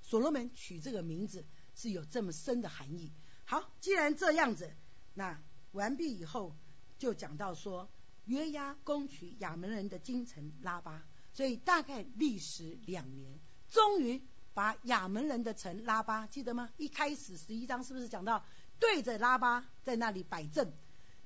[0.00, 1.44] 所罗门取这个名字
[1.74, 3.10] 是有这么深的含义。
[3.44, 4.72] 好，既然这样子，
[5.14, 5.42] 那
[5.72, 6.54] 完毕以后，
[6.96, 7.90] 就讲到说
[8.26, 16.70] 约押攻取亚门人的京城拉巴，所以大概历时两年，终于把亚门人的城拉巴，记得吗？
[16.76, 18.44] 一开始十一章是不是讲到
[18.78, 20.72] 对着拉巴在那里摆阵，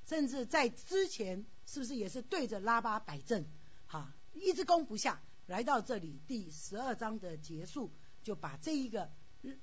[0.07, 3.45] 甚至在之前是不是也是对着拉巴摆阵？
[3.85, 7.91] 哈，一直攻不下，来到这里第十二章的结束，
[8.23, 9.09] 就把这一个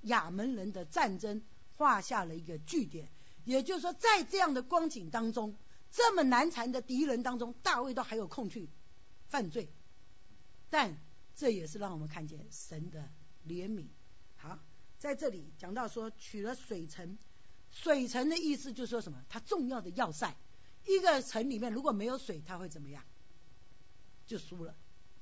[0.02, 1.40] 亚门人的战争
[1.76, 3.08] 画下了一个句点。
[3.44, 5.56] 也就是说，在这样的光景当中，
[5.92, 8.68] 这么难缠的敌人当中，大卫都还有空去
[9.28, 9.70] 犯罪，
[10.70, 10.98] 但
[11.36, 13.08] 这也是让我们看见神的
[13.46, 13.86] 怜悯。
[14.34, 14.58] 好，
[14.98, 17.16] 在这里讲到说取了水城，
[17.70, 19.24] 水城的意思就是说什么？
[19.28, 20.36] 它重要的要塞，
[20.84, 23.04] 一个城里面如果没有水，它会怎么样？
[24.26, 24.74] 就输了，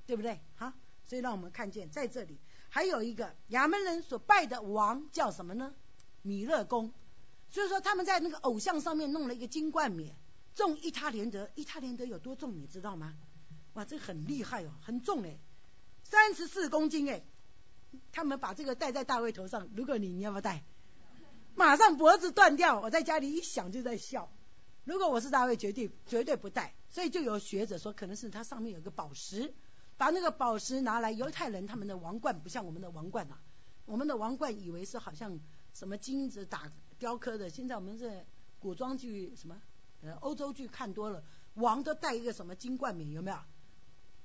[0.07, 0.41] 对不对？
[0.57, 0.73] 好，
[1.07, 2.39] 所以让我们看见在这里
[2.69, 5.75] 还有一个衙门人所拜的王叫什么呢？
[6.23, 6.93] 米勒公。
[7.51, 10.17] 所以说他们在那个偶像上面弄了一个金冠冕，
[10.55, 13.15] 重一他连德，一他连德有多重你知道吗？
[13.75, 15.39] 哇，这很厉害哦，很重哎，
[16.03, 17.23] 三十四公斤哎。
[18.11, 20.65] 他们把这个戴在大卫头上，如果你你要不要戴？
[21.55, 22.81] 马上脖子断掉。
[22.81, 24.33] 我在家里一想就在笑。
[24.83, 26.75] 如果我是大卫，绝对绝对不戴。
[26.91, 29.55] 所以就有学者说，可能是它上面有个宝石，
[29.97, 31.13] 把那个宝石拿来。
[31.13, 33.41] 犹太人他们的王冠不像我们的王冠啊，
[33.87, 35.41] 我们的王冠以为是好像
[35.73, 36.73] 什么金子打。
[36.97, 38.25] 雕刻的，现在我们是
[38.61, 39.61] 古装剧什么，
[40.01, 41.25] 呃，欧洲剧看多了，
[41.55, 43.39] 王都戴一个什么金冠冕，有没有？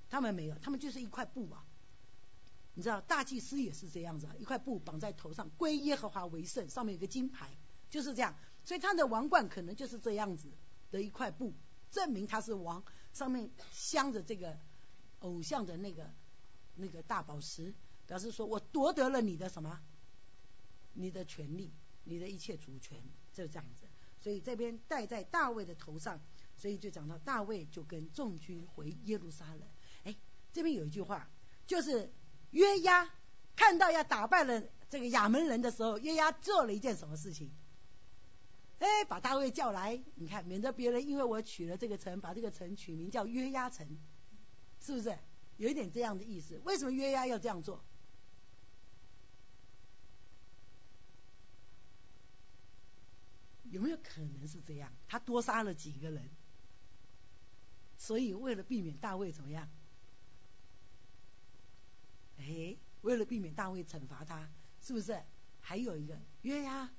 [0.09, 1.65] 他们没有，他们就是一块布啊。
[2.75, 7.49] 你知道大祭司也是这样子，一块布绑在头上，归耶和华为圣，上面有个金牌，
[7.89, 8.35] 就是这样。
[8.63, 10.47] 所以他的王冠可能就是这样子
[10.91, 11.53] 的一块布，
[11.91, 14.57] 证明他是王，上面镶着这个
[15.19, 16.09] 偶像的那个
[16.75, 17.73] 那个大宝石，
[18.07, 19.79] 表示说我夺得了你的什么，
[20.93, 21.71] 你的权利。
[22.05, 22.97] 你的一切主权
[23.33, 23.85] 就这样子，
[24.19, 26.19] 所以这边戴在大卫的头上，
[26.55, 29.61] 所以就讲到大卫就跟众军回耶路撒冷。
[30.05, 30.15] 哎，
[30.51, 31.29] 这边有一句话，
[31.67, 32.11] 就是
[32.49, 33.07] 约押
[33.55, 37.51] 看到要打败了这个亚门人的时候，约押做了一件什么事情？
[38.79, 43.85] 哎，把大卫叫来，你看，免得别人因为我取了这个城，把这个城取名叫约押城，
[44.89, 45.15] 是不是？
[45.57, 46.59] 有一点这样的意思。
[46.65, 47.83] 为什么约押要这样做？
[53.69, 54.91] 有没有可能是这样？
[55.07, 56.27] 他多杀了几个人，
[57.99, 59.69] 所以为了避免大卫怎么样？
[62.39, 64.49] 哎，为了避免大卫惩罚他，
[64.81, 65.21] 是不是？
[65.59, 66.89] 还有一个约押，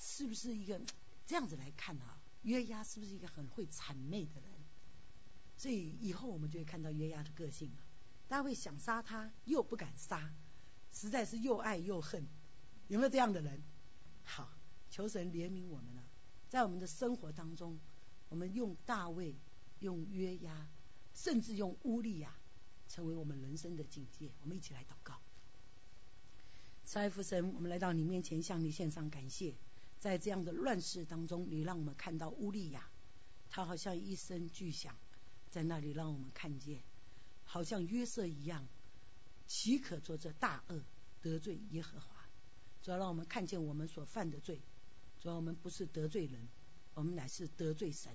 [0.00, 0.80] 是不是一个
[1.28, 2.18] 这样子来看啊？
[2.42, 4.50] 约押是不是一个很会谄媚的人？
[5.62, 7.84] 所以以后我们就会看到约押的个性了。
[8.26, 10.34] 大卫想杀他，又不敢杀，
[10.90, 12.26] 实在是又爱又恨。
[12.88, 13.62] 有没有这样的人？
[14.24, 14.52] 好。
[14.90, 16.02] 求神怜悯我们了，
[16.48, 17.78] 在我们的生活当中，
[18.28, 19.36] 我们用大卫、
[19.78, 20.68] 用约押，
[21.14, 22.34] 甚至用乌利亚，
[22.88, 24.32] 成为我们人生的境界。
[24.40, 25.14] 我们一起来祷告。
[26.84, 29.54] 慈爱父神，我们来到你面前，向你献上感谢。
[30.00, 32.90] 在这样的乱世当中，你让我们看到乌利亚，
[33.48, 34.94] 他好像一声巨响，
[35.52, 36.82] 在那里让我们看见，
[37.44, 38.66] 好像约瑟一样，
[39.46, 40.82] 岂可做这大恶，
[41.20, 42.06] 得罪耶和华？
[42.82, 44.62] 主要让我们看见我们所犯的罪。
[45.20, 46.48] 主要我们不是得罪人，
[46.94, 48.10] 我们乃是得罪神。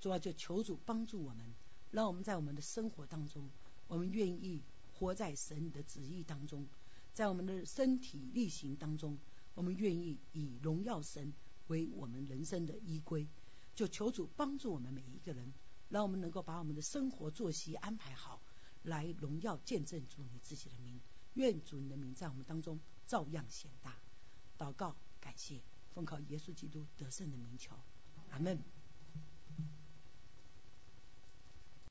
[0.00, 1.52] 主要就求主帮助我们，
[1.90, 3.50] 让我们在我们的生活当中，
[3.86, 4.62] 我们愿意
[4.94, 6.66] 活在神的旨意当中，
[7.12, 9.18] 在我们的身体力行当中，
[9.54, 11.34] 我们愿意以荣耀神
[11.66, 13.28] 为我们人生的依归。
[13.74, 15.52] 就求主帮助我们每一个人，
[15.92, 18.40] 让我们能够把我们的生活作息安排好，
[18.82, 20.98] 来荣耀见证主你自己的名。
[21.34, 23.94] 愿主你的名在我们当中照样显大。
[24.56, 25.60] 祷告，感谢。
[25.92, 27.76] 奉靠耶稣基督得胜的名求，
[28.30, 28.58] 阿门。